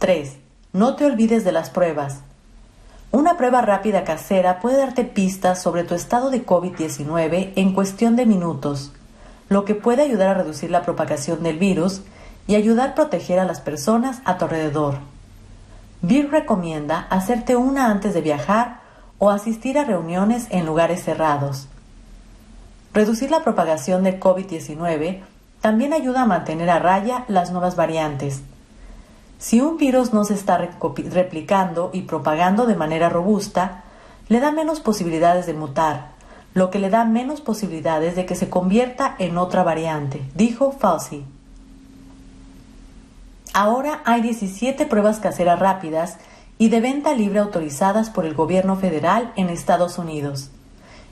3. 0.00 0.38
No 0.72 0.96
te 0.96 1.04
olvides 1.04 1.44
de 1.44 1.52
las 1.52 1.68
pruebas. 1.68 2.20
Una 3.10 3.36
prueba 3.36 3.60
rápida 3.60 4.02
casera 4.02 4.58
puede 4.58 4.78
darte 4.78 5.04
pistas 5.04 5.60
sobre 5.60 5.84
tu 5.84 5.94
estado 5.94 6.30
de 6.30 6.46
COVID-19 6.46 7.52
en 7.54 7.74
cuestión 7.74 8.16
de 8.16 8.24
minutos, 8.24 8.92
lo 9.50 9.66
que 9.66 9.74
puede 9.74 10.00
ayudar 10.00 10.28
a 10.28 10.34
reducir 10.34 10.70
la 10.70 10.80
propagación 10.80 11.42
del 11.42 11.58
virus 11.58 12.00
y 12.46 12.54
ayudar 12.54 12.88
a 12.88 12.94
proteger 12.94 13.38
a 13.40 13.44
las 13.44 13.60
personas 13.60 14.22
a 14.24 14.38
tu 14.38 14.46
alrededor. 14.46 15.00
Bill 16.00 16.30
recomienda 16.30 17.06
hacerte 17.10 17.56
una 17.56 17.90
antes 17.90 18.14
de 18.14 18.22
viajar 18.22 18.80
o 19.18 19.28
asistir 19.28 19.78
a 19.78 19.84
reuniones 19.84 20.46
en 20.48 20.64
lugares 20.64 21.04
cerrados. 21.04 21.68
Reducir 22.94 23.30
la 23.30 23.44
propagación 23.44 24.02
de 24.02 24.18
COVID-19 24.18 25.20
también 25.60 25.92
ayuda 25.92 26.22
a 26.22 26.26
mantener 26.26 26.70
a 26.70 26.78
raya 26.78 27.26
las 27.28 27.50
nuevas 27.50 27.76
variantes. 27.76 28.40
Si 29.40 29.62
un 29.62 29.78
virus 29.78 30.12
no 30.12 30.24
se 30.24 30.34
está 30.34 30.58
replicando 30.58 31.88
y 31.94 32.02
propagando 32.02 32.66
de 32.66 32.76
manera 32.76 33.08
robusta, 33.08 33.84
le 34.28 34.38
da 34.38 34.52
menos 34.52 34.80
posibilidades 34.80 35.46
de 35.46 35.54
mutar, 35.54 36.10
lo 36.52 36.70
que 36.70 36.78
le 36.78 36.90
da 36.90 37.06
menos 37.06 37.40
posibilidades 37.40 38.16
de 38.16 38.26
que 38.26 38.34
se 38.34 38.50
convierta 38.50 39.16
en 39.18 39.38
otra 39.38 39.62
variante, 39.62 40.22
dijo 40.34 40.72
Fauci. 40.72 41.24
Ahora 43.54 44.02
hay 44.04 44.20
17 44.20 44.84
pruebas 44.84 45.20
caseras 45.20 45.58
rápidas 45.58 46.18
y 46.58 46.68
de 46.68 46.82
venta 46.82 47.14
libre 47.14 47.38
autorizadas 47.38 48.10
por 48.10 48.26
el 48.26 48.34
gobierno 48.34 48.76
federal 48.76 49.32
en 49.36 49.48
Estados 49.48 49.96
Unidos. 49.96 50.50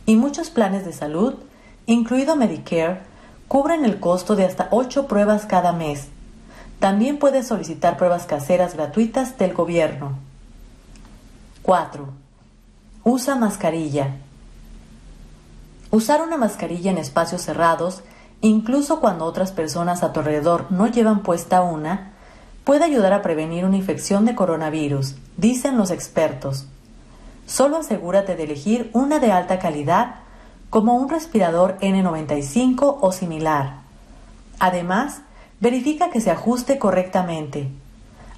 Y 0.05 0.17
muchos 0.17 0.51
planes 0.51 0.85
de 0.85 0.93
salud, 0.93 1.35
incluido 1.87 2.37
Medicare, 2.37 3.01
cubren 3.49 3.87
el 3.87 4.01
costo 4.01 4.37
de 4.37 4.45
hasta 4.45 4.69
8 4.71 5.07
pruebas 5.07 5.47
cada 5.47 5.73
mes. 5.73 6.09
También 6.81 7.19
puedes 7.19 7.49
solicitar 7.49 7.97
pruebas 7.97 8.27
caseras 8.27 8.75
gratuitas 8.75 9.37
del 9.37 9.53
gobierno. 9.53 10.17
4. 11.63 12.09
Usa 13.05 13.37
mascarilla. 13.37 14.17
Usar 15.91 16.23
una 16.23 16.37
mascarilla 16.37 16.91
en 16.91 16.99
espacios 16.99 17.43
cerrados, 17.43 18.03
incluso 18.41 19.01
cuando 19.01 19.25
otras 19.25 19.53
personas 19.53 20.03
a 20.03 20.13
tu 20.13 20.21
alrededor 20.21 20.67
no 20.71 20.87
llevan 20.87 21.23
puesta 21.23 21.63
una, 21.63 22.13
puede 22.65 22.85
ayudar 22.85 23.13
a 23.13 23.23
prevenir 23.23 23.65
una 23.65 23.79
infección 23.79 24.25
de 24.25 24.35
coronavirus, 24.35 25.17
dicen 25.37 25.79
los 25.79 25.91
expertos. 25.91 26.67
Solo 27.47 27.79
asegúrate 27.79 28.37
de 28.37 28.45
elegir 28.45 28.91
una 28.93 29.19
de 29.19 29.33
alta 29.33 29.59
calidad 29.59 30.17
como 30.71 30.95
un 30.95 31.09
respirador 31.09 31.79
N95 31.81 32.99
o 33.01 33.11
similar. 33.11 33.79
Además, 34.59 35.23
verifica 35.61 36.11
que 36.11 36.21
se 36.21 36.31
ajuste 36.31 36.79
correctamente. 36.79 37.69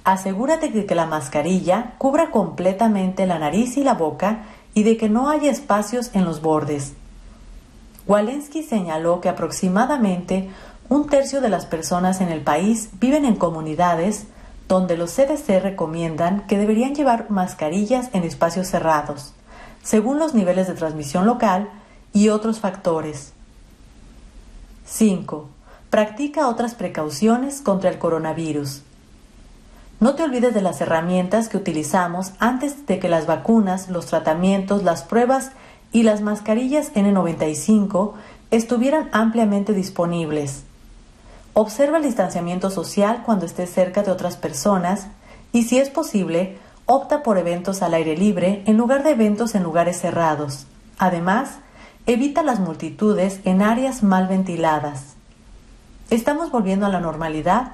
Asegúrate 0.03 0.69
de 0.69 0.85
que 0.85 0.95
la 0.95 1.05
mascarilla 1.05 1.93
cubra 1.97 2.31
completamente 2.31 3.27
la 3.27 3.37
nariz 3.37 3.77
y 3.77 3.83
la 3.83 3.93
boca 3.93 4.43
y 4.73 4.83
de 4.83 4.97
que 4.97 5.09
no 5.09 5.29
haya 5.29 5.51
espacios 5.51 6.11
en 6.13 6.25
los 6.25 6.41
bordes. 6.41 6.93
Walensky 8.07 8.63
señaló 8.63 9.21
que 9.21 9.29
aproximadamente 9.29 10.49
un 10.89 11.07
tercio 11.07 11.39
de 11.39 11.49
las 11.49 11.65
personas 11.65 12.19
en 12.19 12.29
el 12.29 12.41
país 12.41 12.89
viven 12.99 13.25
en 13.25 13.35
comunidades 13.35 14.25
donde 14.67 14.97
los 14.97 15.11
CDC 15.11 15.61
recomiendan 15.61 16.47
que 16.47 16.57
deberían 16.57 16.95
llevar 16.95 17.29
mascarillas 17.29 18.09
en 18.13 18.23
espacios 18.23 18.67
cerrados, 18.67 19.33
según 19.83 20.17
los 20.17 20.33
niveles 20.33 20.67
de 20.67 20.73
transmisión 20.73 21.25
local 21.25 21.69
y 22.13 22.29
otros 22.29 22.59
factores. 22.59 23.33
5. 24.85 25.47
Practica 25.91 26.47
otras 26.47 26.73
precauciones 26.73 27.59
contra 27.59 27.89
el 27.89 27.99
coronavirus. 27.99 28.81
No 29.99 30.15
te 30.15 30.23
olvides 30.23 30.53
de 30.53 30.61
las 30.61 30.79
herramientas 30.79 31.49
que 31.49 31.57
utilizamos 31.57 32.31
antes 32.39 32.85
de 32.85 32.97
que 32.97 33.09
las 33.09 33.27
vacunas, 33.27 33.89
los 33.89 34.05
tratamientos, 34.05 34.83
las 34.83 35.03
pruebas 35.03 35.51
y 35.91 36.03
las 36.03 36.21
mascarillas 36.21 36.93
N95 36.93 38.13
estuvieran 38.51 39.09
ampliamente 39.11 39.73
disponibles. 39.73 40.63
Observa 41.51 41.97
el 41.97 42.03
distanciamiento 42.03 42.69
social 42.69 43.23
cuando 43.25 43.45
estés 43.45 43.69
cerca 43.69 44.01
de 44.01 44.11
otras 44.11 44.37
personas 44.37 45.07
y 45.51 45.63
si 45.63 45.77
es 45.77 45.89
posible, 45.89 46.57
opta 46.85 47.21
por 47.21 47.37
eventos 47.37 47.81
al 47.81 47.95
aire 47.95 48.15
libre 48.15 48.63
en 48.65 48.77
lugar 48.77 49.03
de 49.03 49.09
eventos 49.09 49.55
en 49.55 49.63
lugares 49.63 49.99
cerrados. 49.99 50.67
Además, 50.99 51.57
evita 52.05 52.43
las 52.43 52.61
multitudes 52.61 53.41
en 53.43 53.61
áreas 53.61 54.03
mal 54.03 54.29
ventiladas. 54.29 55.17
Estamos 56.11 56.51
volviendo 56.51 56.85
a 56.85 56.89
la 56.89 56.99
normalidad, 56.99 57.71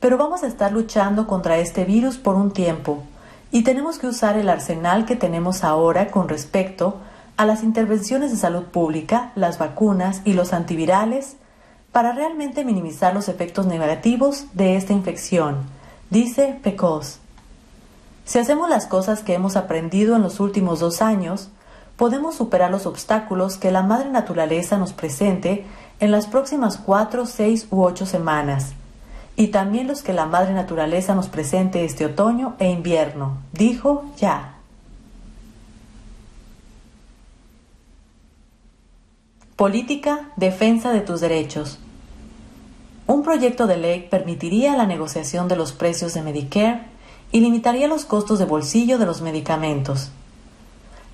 pero 0.00 0.16
vamos 0.16 0.42
a 0.42 0.46
estar 0.46 0.72
luchando 0.72 1.26
contra 1.26 1.58
este 1.58 1.84
virus 1.84 2.16
por 2.16 2.34
un 2.34 2.50
tiempo 2.50 3.02
y 3.50 3.62
tenemos 3.62 3.98
que 3.98 4.06
usar 4.06 4.38
el 4.38 4.48
arsenal 4.48 5.04
que 5.04 5.16
tenemos 5.16 5.64
ahora 5.64 6.10
con 6.10 6.30
respecto 6.30 6.96
a 7.36 7.44
las 7.44 7.62
intervenciones 7.62 8.30
de 8.30 8.38
salud 8.38 8.62
pública, 8.62 9.32
las 9.34 9.58
vacunas 9.58 10.22
y 10.24 10.32
los 10.32 10.54
antivirales 10.54 11.36
para 11.92 12.12
realmente 12.12 12.64
minimizar 12.64 13.12
los 13.12 13.28
efectos 13.28 13.66
negativos 13.66 14.46
de 14.54 14.76
esta 14.76 14.94
infección, 14.94 15.58
dice 16.08 16.58
Pecos. 16.62 17.18
Si 18.24 18.38
hacemos 18.38 18.70
las 18.70 18.86
cosas 18.86 19.22
que 19.22 19.34
hemos 19.34 19.56
aprendido 19.56 20.16
en 20.16 20.22
los 20.22 20.40
últimos 20.40 20.80
dos 20.80 21.02
años, 21.02 21.50
podemos 21.98 22.34
superar 22.34 22.70
los 22.70 22.86
obstáculos 22.86 23.58
que 23.58 23.70
la 23.70 23.82
madre 23.82 24.08
naturaleza 24.08 24.78
nos 24.78 24.94
presente 24.94 25.66
en 26.04 26.10
las 26.10 26.26
próximas 26.26 26.76
cuatro, 26.76 27.24
seis 27.24 27.66
u 27.70 27.82
ocho 27.82 28.04
semanas, 28.04 28.74
y 29.36 29.46
también 29.46 29.88
los 29.88 30.02
que 30.02 30.12
la 30.12 30.26
madre 30.26 30.52
naturaleza 30.52 31.14
nos 31.14 31.28
presente 31.28 31.86
este 31.86 32.04
otoño 32.04 32.56
e 32.58 32.70
invierno, 32.70 33.38
dijo 33.52 34.04
ya. 34.18 34.56
Política, 39.56 40.28
defensa 40.36 40.92
de 40.92 41.00
tus 41.00 41.22
derechos. 41.22 41.78
Un 43.06 43.22
proyecto 43.22 43.66
de 43.66 43.78
ley 43.78 44.06
permitiría 44.10 44.76
la 44.76 44.84
negociación 44.84 45.48
de 45.48 45.56
los 45.56 45.72
precios 45.72 46.12
de 46.12 46.20
Medicare 46.20 46.82
y 47.32 47.40
limitaría 47.40 47.88
los 47.88 48.04
costos 48.04 48.38
de 48.38 48.44
bolsillo 48.44 48.98
de 48.98 49.06
los 49.06 49.22
medicamentos. 49.22 50.10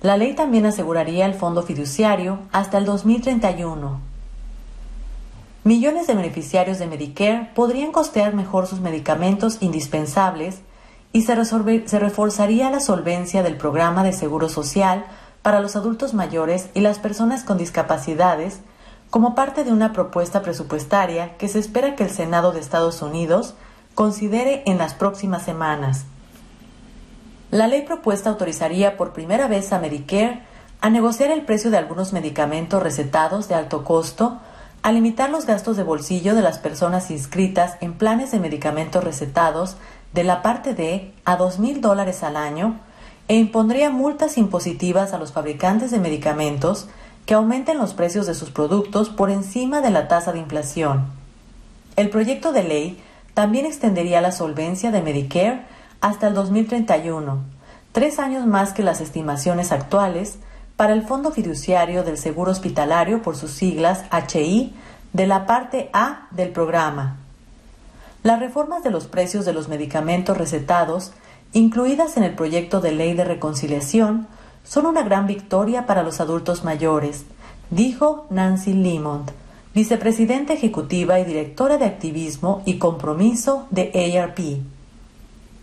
La 0.01 0.17
ley 0.17 0.35
también 0.35 0.65
aseguraría 0.65 1.25
el 1.25 1.35
fondo 1.35 1.63
fiduciario 1.63 2.39
hasta 2.51 2.77
el 2.77 2.83
2031. 2.83 4.10
Millones 5.63 6.07
de 6.07 6.15
beneficiarios 6.15 6.79
de 6.79 6.87
Medicare 6.87 7.51
podrían 7.53 7.91
costear 7.91 8.33
mejor 8.33 8.65
sus 8.65 8.79
medicamentos 8.79 9.61
indispensables 9.61 10.61
y 11.13 11.21
se, 11.21 11.35
reforzaría 11.35 12.71
la 12.71 12.79
solvencia 12.79 13.43
del 13.43 13.57
programa 13.57 14.03
de 14.03 14.11
seguro 14.11 14.49
social 14.49 15.05
para 15.43 15.59
los 15.59 15.75
adultos 15.75 16.15
mayores 16.15 16.69
y 16.73 16.79
las 16.79 16.97
personas 16.97 17.43
con 17.43 17.59
discapacidades 17.59 18.61
como 19.11 19.35
parte 19.35 19.63
de 19.63 19.71
una 19.71 19.93
propuesta 19.93 20.41
presupuestaria 20.41 21.37
que 21.37 21.47
se 21.47 21.59
espera 21.59 21.95
que 21.95 22.05
el 22.05 22.09
Senado 22.09 22.53
de 22.53 22.59
Estados 22.59 23.03
Unidos 23.03 23.53
considere 23.93 24.63
en 24.65 24.79
las 24.79 24.95
próximas 24.95 25.43
semanas. 25.43 26.05
La 27.51 27.67
ley 27.67 27.83
propuesta 27.83 28.31
autorizaría 28.31 28.97
por 28.97 29.13
primera 29.13 29.47
vez 29.47 29.71
a 29.73 29.79
Medicare 29.79 30.41
a 30.79 30.89
negociar 30.89 31.29
el 31.29 31.43
precio 31.43 31.69
de 31.69 31.77
algunos 31.77 32.13
medicamentos 32.13 32.81
recetados 32.81 33.47
de 33.47 33.53
alto 33.53 33.83
costo, 33.83 34.39
a 34.83 34.91
limitar 34.91 35.29
los 35.29 35.45
gastos 35.45 35.77
de 35.77 35.83
bolsillo 35.83 36.33
de 36.35 36.41
las 36.41 36.57
personas 36.57 37.11
inscritas 37.11 37.77
en 37.81 37.93
planes 37.93 38.31
de 38.31 38.39
medicamentos 38.39 39.03
recetados 39.03 39.77
de 40.13 40.23
la 40.23 40.41
parte 40.41 40.73
D 40.73 41.13
a 41.23 41.35
dos 41.35 41.59
mil 41.59 41.81
dólares 41.81 42.23
al 42.23 42.35
año 42.35 42.79
e 43.27 43.35
impondría 43.35 43.91
multas 43.91 44.37
impositivas 44.37 45.13
a 45.13 45.17
los 45.17 45.31
fabricantes 45.31 45.91
de 45.91 45.99
medicamentos 45.99 46.87
que 47.25 47.35
aumenten 47.35 47.77
los 47.77 47.93
precios 47.93 48.25
de 48.25 48.33
sus 48.33 48.49
productos 48.49 49.09
por 49.09 49.29
encima 49.29 49.81
de 49.81 49.91
la 49.91 50.07
tasa 50.07 50.33
de 50.33 50.39
inflación. 50.39 51.05
El 51.95 52.09
proyecto 52.09 52.51
de 52.51 52.63
ley 52.63 53.01
también 53.33 53.65
extendería 53.65 54.21
la 54.21 54.31
solvencia 54.31 54.91
de 54.91 55.01
Medicare 55.01 55.61
hasta 56.01 56.27
el 56.27 56.33
2031, 56.33 57.39
tres 57.91 58.19
años 58.19 58.47
más 58.47 58.73
que 58.73 58.83
las 58.83 59.01
estimaciones 59.01 59.71
actuales 59.71 60.39
para 60.81 60.93
el 60.93 61.03
Fondo 61.03 61.29
Fiduciario 61.29 62.03
del 62.03 62.17
Seguro 62.17 62.49
Hospitalario 62.49 63.21
por 63.21 63.37
sus 63.37 63.51
siglas 63.51 64.03
HI 64.09 64.73
de 65.13 65.27
la 65.27 65.45
parte 65.45 65.91
A 65.93 66.27
del 66.31 66.49
programa. 66.49 67.17
Las 68.23 68.39
reformas 68.39 68.83
de 68.83 68.89
los 68.89 69.05
precios 69.05 69.45
de 69.45 69.53
los 69.53 69.67
medicamentos 69.67 70.39
recetados, 70.39 71.11
incluidas 71.53 72.17
en 72.17 72.23
el 72.23 72.33
proyecto 72.33 72.81
de 72.81 72.93
ley 72.93 73.13
de 73.13 73.25
reconciliación, 73.25 74.25
son 74.63 74.87
una 74.87 75.03
gran 75.03 75.27
victoria 75.27 75.85
para 75.85 76.01
los 76.01 76.19
adultos 76.19 76.63
mayores, 76.63 77.25
dijo 77.69 78.25
Nancy 78.31 78.73
Limond, 78.73 79.29
vicepresidenta 79.75 80.53
ejecutiva 80.53 81.19
y 81.19 81.25
directora 81.25 81.77
de 81.77 81.85
activismo 81.85 82.63
y 82.65 82.79
compromiso 82.79 83.67
de 83.69 84.17
ARP 84.19 84.63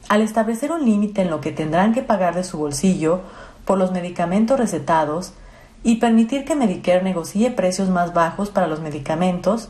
al 0.08 0.22
establecer 0.22 0.72
un 0.72 0.84
límite 0.84 1.22
en 1.22 1.30
lo 1.30 1.40
que 1.40 1.52
tendrán 1.52 1.92
que 1.92 2.02
pagar 2.02 2.34
de 2.34 2.44
su 2.44 2.58
bolsillo 2.58 3.20
por 3.68 3.76
los 3.76 3.92
medicamentos 3.92 4.58
recetados 4.58 5.34
y 5.82 5.96
permitir 5.96 6.46
que 6.46 6.56
Medicare 6.56 7.02
negocie 7.02 7.50
precios 7.50 7.90
más 7.90 8.14
bajos 8.14 8.48
para 8.48 8.66
los 8.66 8.80
medicamentos, 8.80 9.68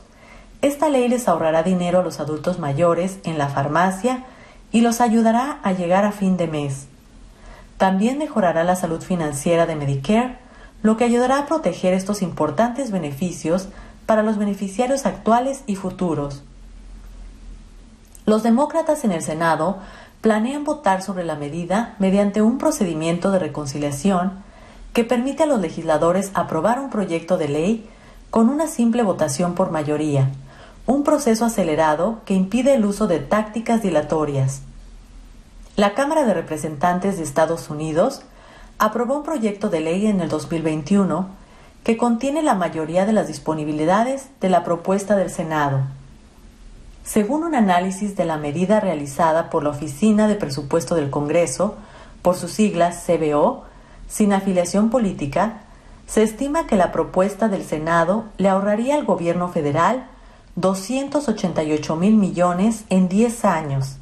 esta 0.63 0.89
ley 0.89 1.09
les 1.09 1.27
ahorrará 1.27 1.65
dinero 1.65 1.99
a 1.99 2.03
los 2.05 2.21
adultos 2.21 2.61
mayores 2.61 3.19
en 3.25 3.39
la 3.39 3.49
farmacia 3.49 4.25
y 4.71 4.83
los 4.83 5.01
ayudará 5.01 5.59
a 5.65 5.73
llegar 5.73 6.05
a 6.05 6.13
fin 6.13 6.37
de 6.37 6.47
mes. 6.47 6.87
También 7.77 8.19
mejorará 8.19 8.63
la 8.63 8.77
salud 8.77 9.03
financiera 9.03 9.67
de 9.67 9.75
Medicare, 9.75 10.39
lo 10.81 10.97
que 10.97 11.03
ayudará 11.03 11.41
a 11.41 11.47
proteger 11.47 11.93
estos 11.93 12.23
importantes 12.23 12.93
beneficios 12.93 13.69
para 14.07 14.23
los 14.23 14.39
beneficiarios 14.39 15.07
actuales 15.07 15.65
y 15.67 15.75
futuros. 15.75 16.45
Los 18.27 18.45
demócratas 18.45 19.03
en 19.03 19.11
el 19.11 19.23
Senado 19.23 19.79
planean 20.21 20.65
votar 20.65 21.03
sobre 21.03 21.25
la 21.25 21.37
medida 21.37 21.95
mediante 21.99 22.43
un 22.43 22.59
procedimiento 22.59 23.31
de 23.31 23.39
reconciliación 23.39 24.33
que 24.93 25.05
permite 25.05 25.45
a 25.45 25.47
los 25.47 25.61
legisladores 25.61 26.31
aprobar 26.35 26.81
un 26.81 26.91
proyecto 26.91 27.39
de 27.39 27.49
ley 27.49 27.89
con 28.31 28.49
una 28.49 28.67
simple 28.67 29.03
votación 29.03 29.55
por 29.55 29.71
mayoría, 29.71 30.31
un 30.87 31.05
proceso 31.05 31.45
acelerado 31.45 32.21
que 32.25 32.35
impide 32.35 32.75
el 32.75 32.85
uso 32.85 33.07
de 33.07 33.21
tácticas 33.21 33.83
dilatorias. 33.83 34.63
La 35.77 35.95
Cámara 35.95 36.25
de 36.25 36.35
Representantes 36.35 37.17
de 37.17 37.23
Estados 37.23 37.71
Unidos 37.71 38.23
aprobó 38.79 39.17
un 39.17 39.23
proyecto 39.23 39.69
de 39.71 39.81
ley 39.81 40.07
en 40.07 40.21
el 40.21 40.29
2021 40.29 41.29
que 41.85 41.97
contiene 41.97 42.43
la 42.43 42.55
mayoría 42.55 43.07
de 43.07 43.13
las 43.13 43.29
disponibilidades 43.29 44.29
de 44.41 44.51
la 44.51 44.65
propuesta 44.65 45.17
del 45.17 45.31
Senado. 45.31 45.83
Según 47.09 47.43
un 47.43 47.55
análisis 47.55 48.17
de 48.17 48.27
la 48.27 48.37
medida 48.37 48.81
realizada 48.81 49.49
por 49.49 49.65
la 49.65 49.71
Oficina 49.71 50.29
de 50.29 50.35
Presupuesto 50.35 50.95
del 50.95 51.09
Congreso, 51.09 51.75
por 52.21 52.37
sus 52.37 52.53
siglas 52.53 53.03
CBO, 53.07 53.65
sin 54.07 54.35
afiliación 54.35 54.91
política, 54.91 55.63
se 56.07 56.23
estima 56.23 56.67
que 56.67 56.77
la 56.77 56.93
propuesta 56.93 57.49
del 57.49 57.65
Senado 57.65 58.27
le 58.37 58.51
ahorraría 58.51 58.95
al 58.95 59.07
gobierno 59.07 59.49
federal 59.49 60.07
288 60.57 61.97
mil 61.97 62.19
millones 62.19 62.85
en 62.91 63.09
10 63.09 63.45
años. 63.47 63.97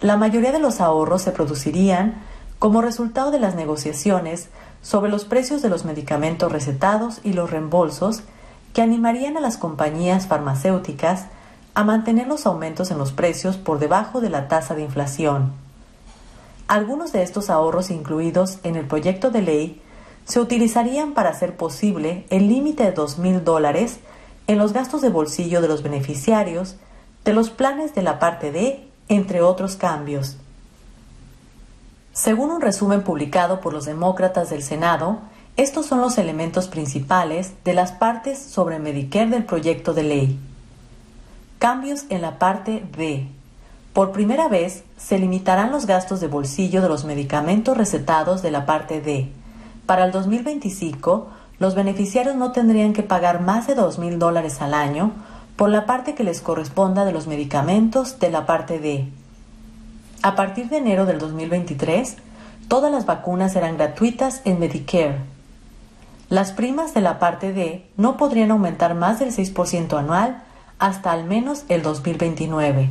La 0.00 0.16
mayoría 0.16 0.52
de 0.52 0.60
los 0.60 0.80
ahorros 0.80 1.22
se 1.22 1.32
producirían 1.32 2.22
como 2.60 2.82
resultado 2.82 3.32
de 3.32 3.40
las 3.40 3.56
negociaciones 3.56 4.48
sobre 4.80 5.10
los 5.10 5.24
precios 5.24 5.60
de 5.60 5.70
los 5.70 5.84
medicamentos 5.84 6.52
recetados 6.52 7.18
y 7.24 7.32
los 7.32 7.50
reembolsos 7.50 8.22
que 8.74 8.82
animarían 8.82 9.36
a 9.36 9.40
las 9.40 9.56
compañías 9.56 10.28
farmacéuticas 10.28 11.26
a 11.76 11.84
mantener 11.84 12.26
los 12.26 12.46
aumentos 12.46 12.90
en 12.90 12.96
los 12.96 13.12
precios 13.12 13.58
por 13.58 13.78
debajo 13.78 14.22
de 14.22 14.30
la 14.30 14.48
tasa 14.48 14.74
de 14.74 14.80
inflación. 14.80 15.52
Algunos 16.68 17.12
de 17.12 17.22
estos 17.22 17.50
ahorros 17.50 17.90
incluidos 17.90 18.60
en 18.62 18.76
el 18.76 18.86
proyecto 18.86 19.30
de 19.30 19.42
ley 19.42 19.82
se 20.24 20.40
utilizarían 20.40 21.12
para 21.12 21.28
hacer 21.28 21.54
posible 21.54 22.24
el 22.30 22.48
límite 22.48 22.84
de 22.84 22.92
dos 22.92 23.18
mil 23.18 23.44
dólares 23.44 23.98
en 24.46 24.56
los 24.56 24.72
gastos 24.72 25.02
de 25.02 25.10
bolsillo 25.10 25.60
de 25.60 25.68
los 25.68 25.82
beneficiarios 25.82 26.76
de 27.26 27.34
los 27.34 27.50
planes 27.50 27.94
de 27.94 28.02
la 28.02 28.18
parte 28.18 28.52
D, 28.52 28.88
entre 29.10 29.42
otros 29.42 29.76
cambios. 29.76 30.38
Según 32.14 32.52
un 32.52 32.62
resumen 32.62 33.02
publicado 33.02 33.60
por 33.60 33.74
los 33.74 33.84
demócratas 33.84 34.48
del 34.48 34.62
Senado, 34.62 35.18
estos 35.58 35.84
son 35.84 36.00
los 36.00 36.16
elementos 36.16 36.68
principales 36.68 37.52
de 37.64 37.74
las 37.74 37.92
partes 37.92 38.38
sobre 38.38 38.78
Medicare 38.78 39.28
del 39.28 39.44
proyecto 39.44 39.92
de 39.92 40.04
ley. 40.04 40.40
Cambios 41.58 42.04
en 42.10 42.20
la 42.20 42.38
parte 42.38 42.84
B. 42.96 43.28
Por 43.94 44.12
primera 44.12 44.46
vez, 44.48 44.84
se 44.98 45.18
limitarán 45.18 45.72
los 45.72 45.86
gastos 45.86 46.20
de 46.20 46.28
bolsillo 46.28 46.82
de 46.82 46.88
los 46.90 47.06
medicamentos 47.06 47.74
recetados 47.78 48.42
de 48.42 48.50
la 48.50 48.66
parte 48.66 49.00
D. 49.00 49.30
Para 49.86 50.04
el 50.04 50.12
2025, 50.12 51.28
los 51.58 51.74
beneficiarios 51.74 52.36
no 52.36 52.52
tendrían 52.52 52.92
que 52.92 53.02
pagar 53.02 53.40
más 53.40 53.66
de 53.66 53.74
dos 53.74 53.98
mil 53.98 54.18
dólares 54.18 54.60
al 54.60 54.74
año 54.74 55.12
por 55.56 55.70
la 55.70 55.86
parte 55.86 56.14
que 56.14 56.24
les 56.24 56.42
corresponda 56.42 57.06
de 57.06 57.12
los 57.12 57.26
medicamentos 57.26 58.18
de 58.18 58.30
la 58.30 58.44
parte 58.44 58.78
D. 58.78 59.08
A 60.20 60.34
partir 60.34 60.68
de 60.68 60.76
enero 60.76 61.06
del 61.06 61.18
2023, 61.18 62.16
todas 62.68 62.92
las 62.92 63.06
vacunas 63.06 63.54
serán 63.54 63.78
gratuitas 63.78 64.42
en 64.44 64.58
Medicare. 64.58 65.20
Las 66.28 66.52
primas 66.52 66.92
de 66.92 67.00
la 67.00 67.18
parte 67.18 67.54
D 67.54 67.86
no 67.96 68.18
podrían 68.18 68.50
aumentar 68.50 68.94
más 68.94 69.20
del 69.20 69.30
6% 69.30 69.98
anual 69.98 70.42
hasta 70.78 71.12
al 71.12 71.24
menos 71.24 71.64
el 71.68 71.82
2029. 71.82 72.90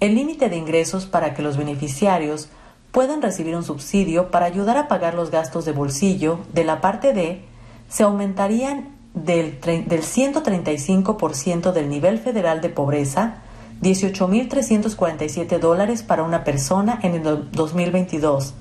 El 0.00 0.14
límite 0.14 0.48
de 0.48 0.56
ingresos 0.56 1.06
para 1.06 1.34
que 1.34 1.42
los 1.42 1.56
beneficiarios 1.56 2.48
puedan 2.92 3.22
recibir 3.22 3.56
un 3.56 3.64
subsidio 3.64 4.30
para 4.30 4.46
ayudar 4.46 4.76
a 4.76 4.88
pagar 4.88 5.14
los 5.14 5.30
gastos 5.30 5.64
de 5.64 5.72
bolsillo 5.72 6.40
de 6.52 6.64
la 6.64 6.80
parte 6.80 7.12
D 7.12 7.42
se 7.88 8.02
aumentarían 8.02 8.90
del, 9.14 9.60
del 9.60 10.02
135% 10.02 11.72
del 11.72 11.88
nivel 11.88 12.18
federal 12.18 12.60
de 12.60 12.68
pobreza 12.68 13.42
18.347 13.82 15.58
dólares 15.58 16.02
para 16.02 16.22
una 16.22 16.44
persona 16.44 16.98
en 17.02 17.14
el 17.14 17.50
2022. 17.52 18.54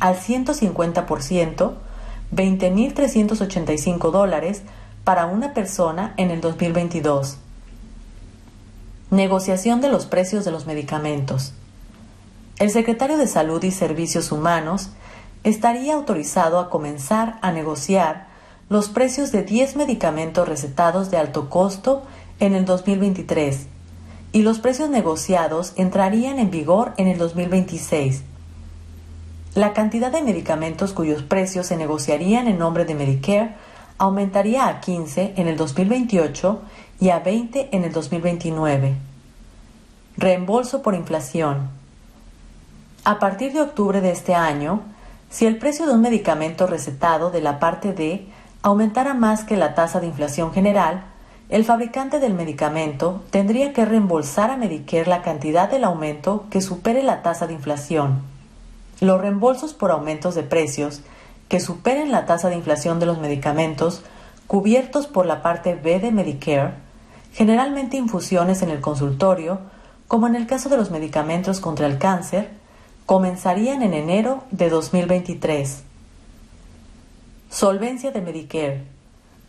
Al 0.00 0.16
150%, 0.16 1.72
20.385 2.34 4.10
dólares 4.10 4.62
para 5.04 5.26
una 5.26 5.52
persona 5.52 6.14
en 6.16 6.30
el 6.30 6.40
2022. 6.40 7.38
Negociación 9.10 9.80
de 9.80 9.88
los 9.88 10.06
precios 10.06 10.44
de 10.44 10.50
los 10.50 10.66
medicamentos. 10.66 11.52
El 12.58 12.70
secretario 12.70 13.16
de 13.16 13.26
Salud 13.26 13.62
y 13.64 13.72
Servicios 13.72 14.30
Humanos 14.30 14.90
estaría 15.44 15.94
autorizado 15.94 16.60
a 16.60 16.70
comenzar 16.70 17.38
a 17.42 17.50
negociar 17.50 18.28
los 18.68 18.88
precios 18.88 19.32
de 19.32 19.42
10 19.42 19.76
medicamentos 19.76 20.48
recetados 20.48 21.10
de 21.10 21.18
alto 21.18 21.50
costo 21.50 22.04
en 22.38 22.54
el 22.54 22.64
2023 22.64 23.66
y 24.32 24.42
los 24.42 24.60
precios 24.60 24.88
negociados 24.88 25.72
entrarían 25.76 26.38
en 26.38 26.50
vigor 26.50 26.94
en 26.96 27.08
el 27.08 27.18
2026. 27.18 28.22
La 29.54 29.74
cantidad 29.74 30.10
de 30.10 30.22
medicamentos 30.22 30.92
cuyos 30.92 31.22
precios 31.22 31.66
se 31.66 31.76
negociarían 31.76 32.46
en 32.46 32.58
nombre 32.58 32.86
de 32.86 32.94
Medicare 32.94 33.54
aumentaría 34.02 34.66
a 34.66 34.80
15 34.80 35.34
en 35.36 35.46
el 35.46 35.56
2028 35.56 36.60
y 36.98 37.10
a 37.10 37.20
20 37.20 37.68
en 37.70 37.84
el 37.84 37.92
2029. 37.92 38.96
Reembolso 40.16 40.82
por 40.82 40.96
inflación. 40.96 41.70
A 43.04 43.20
partir 43.20 43.52
de 43.52 43.60
octubre 43.60 44.00
de 44.00 44.10
este 44.10 44.34
año, 44.34 44.82
si 45.30 45.46
el 45.46 45.56
precio 45.56 45.86
de 45.86 45.92
un 45.92 46.00
medicamento 46.00 46.66
recetado 46.66 47.30
de 47.30 47.42
la 47.42 47.60
parte 47.60 47.92
D 47.92 48.26
aumentara 48.62 49.14
más 49.14 49.44
que 49.44 49.56
la 49.56 49.76
tasa 49.76 50.00
de 50.00 50.08
inflación 50.08 50.52
general, 50.52 51.04
el 51.48 51.64
fabricante 51.64 52.18
del 52.18 52.34
medicamento 52.34 53.22
tendría 53.30 53.72
que 53.72 53.84
reembolsar 53.84 54.50
a 54.50 54.56
Medicare 54.56 55.06
la 55.06 55.22
cantidad 55.22 55.70
del 55.70 55.84
aumento 55.84 56.46
que 56.50 56.60
supere 56.60 57.04
la 57.04 57.22
tasa 57.22 57.46
de 57.46 57.52
inflación. 57.52 58.22
Los 59.00 59.20
reembolsos 59.20 59.74
por 59.74 59.92
aumentos 59.92 60.34
de 60.34 60.42
precios 60.42 61.02
que 61.52 61.60
superen 61.60 62.10
la 62.10 62.24
tasa 62.24 62.48
de 62.48 62.56
inflación 62.56 62.98
de 62.98 63.04
los 63.04 63.18
medicamentos 63.18 64.00
cubiertos 64.46 65.06
por 65.06 65.26
la 65.26 65.42
parte 65.42 65.74
B 65.74 66.00
de 66.00 66.10
Medicare, 66.10 66.72
generalmente 67.34 67.98
infusiones 67.98 68.62
en 68.62 68.70
el 68.70 68.80
consultorio, 68.80 69.58
como 70.08 70.26
en 70.26 70.34
el 70.34 70.46
caso 70.46 70.70
de 70.70 70.78
los 70.78 70.90
medicamentos 70.90 71.60
contra 71.60 71.86
el 71.86 71.98
cáncer, 71.98 72.48
comenzarían 73.04 73.82
en 73.82 73.92
enero 73.92 74.44
de 74.50 74.70
2023. 74.70 75.82
Solvencia 77.50 78.12
de 78.12 78.22
Medicare. 78.22 78.84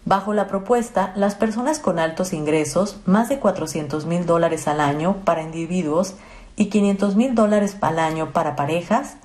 Bajo 0.03 0.33
la 0.33 0.49
propuesta, 0.49 1.13
las 1.15 1.35
personas 1.35 1.79
con 1.79 1.99
altos 1.99 2.33
ingresos, 2.33 2.97
más 3.05 3.29
de 3.29 3.39
400 3.39 4.05
mil 4.07 4.25
dólares 4.25 4.67
al 4.67 4.81
año 4.81 5.21
para 5.23 5.41
individuos 5.41 6.15
y 6.57 6.65
500 6.65 7.15
mil 7.15 7.33
dólares 7.33 7.77
al 7.79 7.97
año 7.97 8.33
para 8.33 8.57
parejas, 8.57 9.15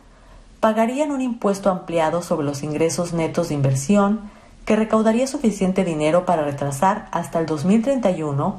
pagarían 0.60 1.10
un 1.10 1.20
impuesto 1.20 1.70
ampliado 1.70 2.22
sobre 2.22 2.46
los 2.46 2.62
ingresos 2.62 3.12
netos 3.12 3.48
de 3.48 3.54
inversión 3.54 4.20
que 4.64 4.76
recaudaría 4.76 5.26
suficiente 5.26 5.84
dinero 5.84 6.26
para 6.26 6.42
retrasar 6.42 7.08
hasta 7.12 7.38
el 7.40 7.46
2031 7.46 8.56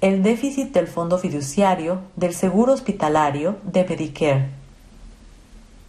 el 0.00 0.22
déficit 0.22 0.72
del 0.72 0.86
fondo 0.86 1.18
fiduciario 1.18 2.00
del 2.14 2.34
seguro 2.34 2.72
hospitalario 2.72 3.56
de 3.64 3.84
Medicare. 3.84 4.48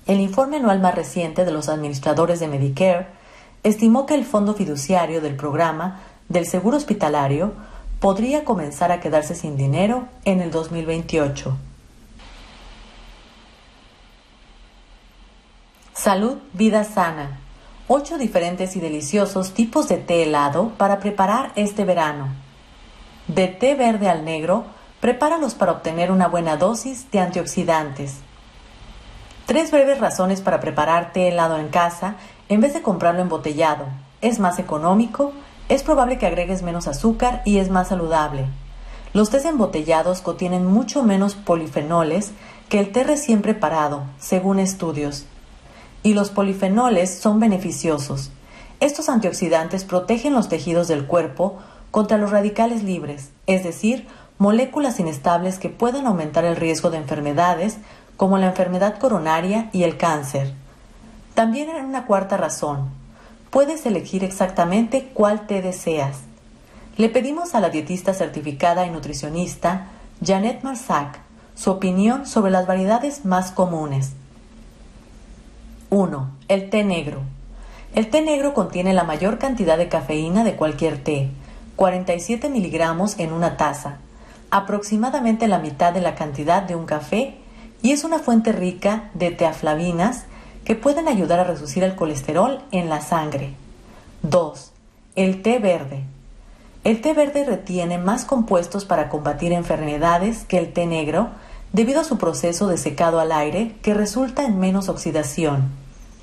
El 0.07 0.19
informe 0.19 0.57
anual 0.57 0.79
más 0.79 0.95
reciente 0.95 1.45
de 1.45 1.51
los 1.51 1.69
administradores 1.69 2.39
de 2.39 2.47
Medicare 2.47 3.07
estimó 3.63 4.07
que 4.07 4.15
el 4.15 4.25
fondo 4.25 4.55
fiduciario 4.55 5.21
del 5.21 5.35
programa 5.35 5.99
del 6.29 6.47
seguro 6.47 6.77
hospitalario 6.77 7.51
podría 7.99 8.45
comenzar 8.45 8.91
a 8.91 9.01
quedarse 9.01 9.35
sin 9.35 9.57
dinero 9.57 10.07
en 10.25 10.41
el 10.41 10.49
2028. 10.49 11.68
Salud, 15.99 16.37
vida 16.53 16.85
sana. 16.85 17.41
Ocho 17.89 18.17
diferentes 18.17 18.77
y 18.77 18.79
deliciosos 18.79 19.53
tipos 19.53 19.89
de 19.89 19.97
té 19.97 20.23
helado 20.23 20.69
para 20.77 20.99
preparar 20.99 21.51
este 21.57 21.83
verano. 21.83 22.29
De 23.27 23.49
té 23.49 23.75
verde 23.75 24.07
al 24.07 24.23
negro, 24.23 24.63
prepáralos 25.01 25.55
para 25.55 25.73
obtener 25.73 26.09
una 26.09 26.29
buena 26.29 26.55
dosis 26.55 27.11
de 27.11 27.19
antioxidantes. 27.19 28.19
Tres 29.45 29.71
breves 29.71 29.99
razones 29.99 30.39
para 30.39 30.61
preparar 30.61 31.11
té 31.11 31.27
helado 31.27 31.57
en 31.57 31.67
casa 31.67 32.15
en 32.47 32.61
vez 32.61 32.73
de 32.73 32.81
comprarlo 32.81 33.21
embotellado. 33.21 33.87
Es 34.21 34.39
más 34.39 34.57
económico, 34.57 35.33
es 35.67 35.83
probable 35.83 36.17
que 36.17 36.27
agregues 36.27 36.61
menos 36.61 36.87
azúcar 36.87 37.41
y 37.43 37.57
es 37.57 37.69
más 37.69 37.89
saludable. 37.89 38.45
Los 39.11 39.31
tés 39.31 39.43
embotellados 39.43 40.21
contienen 40.21 40.65
mucho 40.65 41.03
menos 41.03 41.35
polifenoles 41.35 42.31
que 42.69 42.79
el 42.79 42.93
té 42.93 43.03
recién 43.03 43.41
preparado, 43.41 44.03
según 44.17 44.59
estudios. 44.59 45.25
Y 46.03 46.13
los 46.13 46.29
polifenoles 46.29 47.13
son 47.19 47.39
beneficiosos. 47.39 48.31
Estos 48.79 49.09
antioxidantes 49.09 49.83
protegen 49.83 50.33
los 50.33 50.47
tejidos 50.47 50.87
del 50.87 51.05
cuerpo 51.05 51.57
contra 51.91 52.17
los 52.17 52.31
radicales 52.31 52.83
libres, 52.83 53.29
es 53.47 53.63
decir, 53.63 54.07
moléculas 54.37 54.99
inestables 54.99 55.59
que 55.59 55.69
puedan 55.69 56.07
aumentar 56.07 56.45
el 56.45 56.55
riesgo 56.55 56.89
de 56.89 56.97
enfermedades 56.97 57.77
como 58.15 58.37
la 58.37 58.47
enfermedad 58.47 58.97
coronaria 58.97 59.69
y 59.73 59.83
el 59.83 59.97
cáncer. 59.97 60.53
También 61.33 61.69
hay 61.69 61.81
una 61.81 62.05
cuarta 62.05 62.37
razón. 62.37 62.89
Puedes 63.49 63.85
elegir 63.85 64.23
exactamente 64.23 65.09
cuál 65.13 65.47
té 65.47 65.61
deseas. 65.61 66.17
Le 66.97 67.09
pedimos 67.09 67.55
a 67.55 67.59
la 67.59 67.69
dietista 67.69 68.13
certificada 68.13 68.85
y 68.85 68.91
nutricionista 68.91 69.87
Janet 70.23 70.63
Marsac 70.63 71.19
su 71.55 71.71
opinión 71.71 72.25
sobre 72.25 72.51
las 72.51 72.67
variedades 72.67 73.25
más 73.25 73.51
comunes. 73.51 74.11
1. 75.91 76.29
El 76.49 76.69
té 76.69 76.83
negro. 76.83 77.21
El 77.95 78.11
té 78.11 78.21
negro 78.21 78.53
contiene 78.53 78.93
la 78.93 79.03
mayor 79.03 79.39
cantidad 79.39 79.75
de 79.75 79.89
cafeína 79.89 80.43
de 80.43 80.55
cualquier 80.55 81.03
té, 81.03 81.31
47 81.77 82.47
miligramos 82.49 83.17
en 83.17 83.33
una 83.33 83.57
taza, 83.57 83.97
aproximadamente 84.51 85.47
la 85.47 85.57
mitad 85.57 85.91
de 85.91 86.01
la 86.01 86.13
cantidad 86.13 86.61
de 86.61 86.75
un 86.75 86.85
café, 86.85 87.39
y 87.81 87.91
es 87.91 88.03
una 88.03 88.19
fuente 88.19 88.51
rica 88.51 89.09
de 89.15 89.31
teaflavinas 89.31 90.25
que 90.63 90.75
pueden 90.75 91.07
ayudar 91.07 91.39
a 91.39 91.45
reducir 91.45 91.83
el 91.83 91.95
colesterol 91.95 92.61
en 92.71 92.87
la 92.87 93.01
sangre. 93.01 93.53
2. 94.21 94.71
El 95.15 95.41
té 95.41 95.57
verde. 95.57 96.03
El 96.83 97.01
té 97.01 97.13
verde 97.13 97.45
retiene 97.45 97.97
más 97.97 98.25
compuestos 98.25 98.85
para 98.85 99.09
combatir 99.09 99.53
enfermedades 99.53 100.43
que 100.43 100.59
el 100.59 100.71
té 100.71 100.85
negro 100.85 101.29
debido 101.73 102.01
a 102.01 102.03
su 102.03 102.17
proceso 102.17 102.67
de 102.67 102.77
secado 102.77 103.19
al 103.19 103.31
aire 103.31 103.75
que 103.81 103.93
resulta 103.93 104.45
en 104.45 104.59
menos 104.59 104.89
oxidación. 104.89 105.69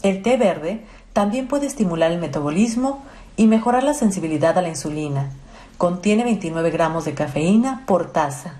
El 0.02 0.22
té 0.22 0.36
verde 0.36 0.84
también 1.12 1.48
puede 1.48 1.66
estimular 1.66 2.12
el 2.12 2.18
metabolismo 2.18 3.04
y 3.36 3.46
mejorar 3.46 3.82
la 3.82 3.94
sensibilidad 3.94 4.56
a 4.58 4.62
la 4.62 4.68
insulina. 4.68 5.30
Contiene 5.78 6.24
29 6.24 6.70
gramos 6.70 7.04
de 7.04 7.14
cafeína 7.14 7.84
por 7.86 8.12
taza. 8.12 8.54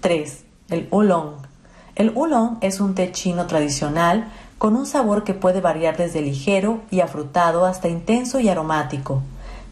3. 0.00 0.44
El 0.70 0.88
oolong. 0.90 1.34
El 1.94 2.12
oolong 2.16 2.58
es 2.60 2.80
un 2.80 2.94
té 2.94 3.12
chino 3.12 3.46
tradicional 3.46 4.30
con 4.58 4.76
un 4.76 4.86
sabor 4.86 5.24
que 5.24 5.34
puede 5.34 5.60
variar 5.60 5.96
desde 5.96 6.20
ligero 6.20 6.80
y 6.90 7.00
afrutado 7.00 7.64
hasta 7.64 7.88
intenso 7.88 8.40
y 8.40 8.48
aromático. 8.48 9.22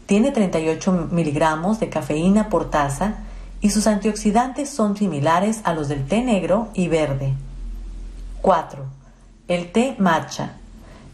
Tiene 0.05 0.31
38 0.31 1.09
miligramos 1.11 1.79
de 1.79 1.89
cafeína 1.89 2.49
por 2.49 2.69
taza 2.69 3.17
y 3.61 3.69
sus 3.69 3.87
antioxidantes 3.87 4.69
son 4.69 4.95
similares 4.95 5.61
a 5.63 5.73
los 5.73 5.89
del 5.89 6.05
té 6.07 6.23
negro 6.23 6.69
y 6.73 6.87
verde. 6.87 7.33
4. 8.41 8.85
El 9.47 9.71
té 9.71 9.95
matcha. 9.99 10.53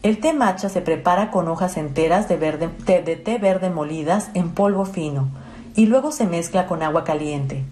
El 0.02 0.20
té 0.20 0.32
matcha 0.32 0.68
se 0.68 0.80
prepara 0.80 1.30
con 1.30 1.48
hojas 1.48 1.76
enteras 1.76 2.28
de, 2.28 2.36
de 2.36 3.16
té 3.16 3.38
verde 3.38 3.70
molidas 3.70 4.30
en 4.34 4.50
polvo 4.50 4.84
fino 4.84 5.28
y 5.74 5.86
luego 5.86 6.12
se 6.12 6.26
mezcla 6.26 6.66
con 6.66 6.82
agua 6.82 7.04
caliente. 7.04 7.64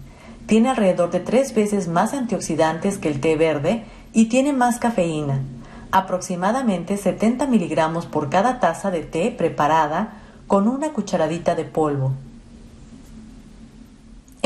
Tiene 0.47 0.69
alrededor 0.69 1.11
de 1.11 1.21
tres 1.21 1.53
veces 1.55 1.87
más 1.87 2.13
antioxidantes 2.13 2.97
que 2.97 3.07
el 3.07 3.21
té 3.21 3.35
verde 3.35 3.85
y 4.13 4.25
tiene 4.25 4.53
más 4.53 4.79
cafeína 4.79 5.39
aproximadamente 5.95 6.97
70 6.97 7.47
miligramos 7.47 8.05
por 8.05 8.29
cada 8.29 8.59
taza 8.59 8.91
de 8.91 9.03
té 9.03 9.31
preparada 9.31 10.15
con 10.45 10.67
una 10.67 10.91
cucharadita 10.91 11.55
de 11.55 11.63
polvo. 11.63 12.11